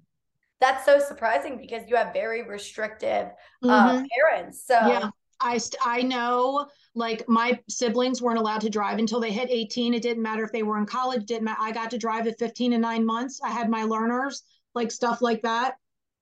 That's 0.64 0.86
so 0.86 0.98
surprising 0.98 1.58
because 1.58 1.90
you 1.90 1.98
have 1.98 2.14
very 2.14 2.42
restrictive 2.48 3.28
Mhm. 3.62 3.70
uh, 3.70 4.06
parents. 4.16 4.66
So 4.66 4.76
Yeah. 4.76 5.10
I 5.42 5.58
st- 5.58 5.86
I 5.86 6.02
know 6.04 6.68
like 6.96 7.28
my 7.28 7.60
siblings 7.68 8.22
weren't 8.22 8.40
allowed 8.40 8.62
to 8.62 8.70
drive 8.70 8.98
until 8.98 9.20
they 9.20 9.32
hit 9.32 9.50
18. 9.50 9.94
It 9.94 10.02
didn't 10.02 10.24
matter 10.24 10.42
if 10.46 10.54
they 10.54 10.64
were 10.64 10.78
in 10.78 10.86
college, 10.86 11.26
didn't 11.26 11.44
matter. 11.44 11.60
I 11.62 11.72
got 11.74 11.92
to 11.92 11.98
drive 11.98 12.28
at 12.28 12.40
15 12.40 12.72
and 12.72 12.82
9 12.82 13.06
months. 13.06 13.42
I 13.44 13.50
had 13.50 13.70
my 13.70 13.84
learners, 13.84 14.44
like 14.74 14.90
stuff 14.90 15.22
like 15.22 15.42
that 15.42 15.76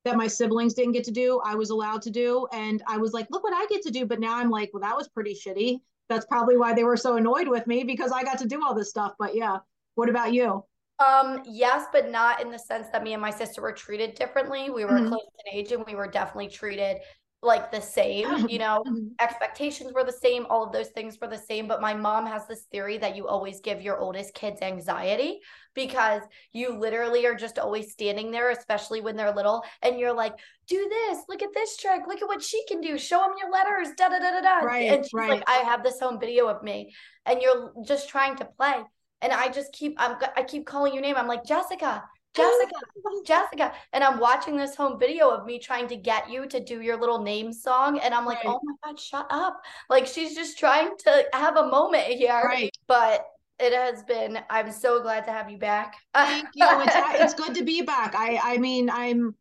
that 0.05 0.17
my 0.17 0.25
siblings 0.25 0.73
didn't 0.73 0.93
get 0.93 1.03
to 1.03 1.11
do. 1.11 1.39
I 1.45 1.53
was 1.53 1.69
allowed 1.69 2.01
to 2.01 2.09
do 2.09 2.47
and 2.51 2.81
I 2.87 2.97
was 2.97 3.13
like, 3.13 3.27
look 3.29 3.43
what 3.43 3.53
I 3.53 3.67
get 3.67 3.83
to 3.83 3.91
do, 3.91 4.07
but 4.07 4.19
now 4.19 4.37
I'm 4.37 4.49
like, 4.49 4.71
well 4.73 4.81
that 4.81 4.97
was 4.97 5.07
pretty 5.07 5.35
shitty. 5.35 5.81
That's 6.09 6.25
probably 6.25 6.57
why 6.57 6.73
they 6.73 6.83
were 6.83 6.97
so 6.97 7.15
annoyed 7.17 7.47
with 7.47 7.67
me 7.67 7.83
because 7.83 8.11
I 8.11 8.23
got 8.23 8.39
to 8.39 8.47
do 8.47 8.65
all 8.65 8.73
this 8.73 8.89
stuff. 8.89 9.13
But 9.19 9.35
yeah. 9.35 9.59
What 9.95 10.09
about 10.09 10.33
you? 10.33 10.63
Um, 11.01 11.41
yes, 11.45 11.85
but 11.91 12.09
not 12.09 12.41
in 12.41 12.51
the 12.51 12.59
sense 12.59 12.87
that 12.91 13.03
me 13.03 13.13
and 13.13 13.21
my 13.21 13.31
sister 13.31 13.61
were 13.61 13.71
treated 13.71 14.15
differently. 14.15 14.69
We 14.69 14.85
were 14.85 14.99
Mhm. 14.99 15.07
close 15.07 15.21
in 15.45 15.53
age 15.57 15.71
and 15.71 15.85
we 15.85 15.95
were 15.95 16.07
definitely 16.07 16.49
treated 16.49 16.97
like 17.41 17.71
the 17.71 17.81
same, 17.81 18.35
you 18.47 18.59
know, 18.59 18.83
expectations 19.19 19.93
were 19.93 20.03
the 20.03 20.11
same, 20.11 20.45
all 20.49 20.63
of 20.63 20.71
those 20.71 20.89
things 20.89 21.17
were 21.19 21.27
the 21.27 21.37
same. 21.37 21.67
But 21.67 21.81
my 21.81 21.93
mom 21.93 22.25
has 22.27 22.45
this 22.47 22.63
theory 22.71 22.97
that 22.99 23.15
you 23.15 23.27
always 23.27 23.61
give 23.61 23.81
your 23.81 23.97
oldest 23.99 24.33
kids 24.35 24.61
anxiety 24.61 25.39
because 25.73 26.21
you 26.51 26.77
literally 26.77 27.25
are 27.25 27.35
just 27.35 27.57
always 27.57 27.91
standing 27.91 28.29
there, 28.29 28.51
especially 28.51 29.01
when 29.01 29.15
they're 29.15 29.33
little, 29.33 29.63
and 29.81 29.99
you're 29.99 30.13
like, 30.13 30.33
do 30.67 30.87
this, 30.89 31.19
look 31.29 31.41
at 31.41 31.53
this 31.53 31.77
trick, 31.77 32.01
look 32.07 32.21
at 32.21 32.27
what 32.27 32.43
she 32.43 32.63
can 32.67 32.81
do, 32.81 32.97
show 32.97 33.19
them 33.19 33.33
your 33.39 33.51
letters, 33.51 33.89
da 33.97 34.09
da 34.09 34.19
da 34.19 34.31
da 34.31 34.41
da. 34.41 34.65
Right, 34.65 34.89
and 34.91 35.03
she's 35.03 35.13
right. 35.13 35.29
like, 35.29 35.43
I 35.47 35.57
have 35.57 35.83
this 35.83 35.99
home 35.99 36.19
video 36.19 36.47
of 36.47 36.61
me, 36.63 36.93
and 37.25 37.41
you're 37.41 37.71
just 37.85 38.09
trying 38.09 38.35
to 38.37 38.45
play. 38.45 38.83
And 39.21 39.31
I 39.31 39.49
just 39.49 39.71
keep 39.73 39.95
I'm 39.97 40.17
I 40.35 40.43
keep 40.43 40.65
calling 40.65 40.93
your 40.93 41.01
name. 41.01 41.15
I'm 41.15 41.27
like, 41.27 41.45
Jessica, 41.45 42.03
oh, 42.37 42.65
Jessica, 42.65 43.25
Jessica. 43.25 43.73
And 43.93 44.03
I'm 44.03 44.19
watching 44.19 44.57
this 44.57 44.75
home 44.75 44.99
video 44.99 45.29
of 45.29 45.45
me 45.45 45.59
trying 45.59 45.87
to 45.89 45.95
get 45.95 46.29
you 46.29 46.47
to 46.47 46.59
do 46.59 46.81
your 46.81 46.97
little 46.99 47.21
name 47.21 47.51
song. 47.53 47.99
And 47.99 48.13
I'm 48.13 48.25
like, 48.25 48.43
Right. 48.43 48.53
oh 48.53 48.59
my 48.63 48.73
God, 48.83 48.99
shut 48.99 49.27
up. 49.29 49.61
Like 49.89 50.07
she's 50.07 50.35
just 50.35 50.57
trying 50.57 50.95
to 50.99 51.25
have 51.33 51.57
a 51.57 51.67
moment 51.67 52.05
here. 52.07 52.41
Right. 52.43 52.71
But 52.87 53.25
it 53.59 53.73
has 53.73 54.01
been, 54.03 54.39
I'm 54.49 54.71
so 54.71 55.01
glad 55.01 55.25
to 55.25 55.31
have 55.31 55.49
you 55.51 55.57
back. 55.57 55.95
Thank 56.15 56.49
you. 56.55 56.65
It's 56.65 56.95
it's 57.21 57.33
good 57.33 57.53
to 57.55 57.63
be 57.63 57.81
back. 57.83 58.15
I 58.15 58.39
I 58.41 58.57
mean, 58.57 58.89
I'm 58.89 59.35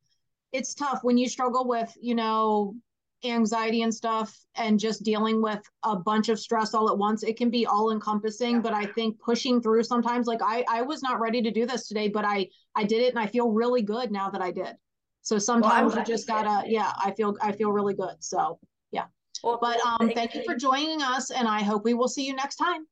it's 0.52 0.74
tough 0.74 1.00
when 1.02 1.16
you 1.16 1.28
struggle 1.28 1.66
with, 1.66 1.96
you 2.00 2.14
know, 2.14 2.74
anxiety 3.24 3.82
and 3.82 3.94
stuff 3.94 4.36
and 4.56 4.78
just 4.78 5.02
dealing 5.02 5.42
with 5.42 5.60
a 5.84 5.96
bunch 5.96 6.28
of 6.28 6.38
stress 6.38 6.74
all 6.74 6.90
at 6.90 6.96
once. 6.98 7.22
It 7.22 7.36
can 7.36 7.50
be 7.50 7.66
all 7.66 7.92
encompassing, 7.92 8.56
Yeah. 8.56 8.60
but 8.60 8.72
I 8.72 8.86
think 8.86 9.18
pushing 9.20 9.60
through 9.60 9.84
sometimes 9.84 10.26
like 10.26 10.40
I 10.42 10.64
I 10.68 10.82
was 10.82 11.02
not 11.02 11.20
ready 11.20 11.42
to 11.42 11.50
do 11.50 11.66
this 11.66 11.86
today, 11.88 12.08
but 12.08 12.24
I 12.24 12.48
I 12.74 12.84
did 12.84 13.02
it 13.02 13.10
and 13.10 13.18
I 13.18 13.26
feel 13.26 13.50
really 13.50 13.82
good 13.82 14.10
now 14.10 14.30
that 14.30 14.42
I 14.42 14.50
did. 14.52 14.76
So 15.22 15.38
sometimes 15.38 15.94
you 15.94 16.00
you 16.00 16.04
just 16.06 16.26
gotta 16.26 16.68
yeah, 16.68 16.92
I 16.96 17.10
feel 17.12 17.36
I 17.42 17.52
feel 17.52 17.72
really 17.72 17.94
good. 17.94 18.16
So, 18.20 18.58
yeah 18.90 19.06
Well, 19.42 19.58
but 19.60 19.78
um 19.80 20.10
thank 20.14 20.34
you 20.34 20.42
for 20.44 20.54
joining 20.56 21.02
us 21.02 21.30
and 21.30 21.46
I 21.46 21.62
hope 21.62 21.84
we 21.84 21.94
will 21.94 22.08
see 22.08 22.26
you 22.26 22.34
next 22.34 22.56
time. 22.56 22.86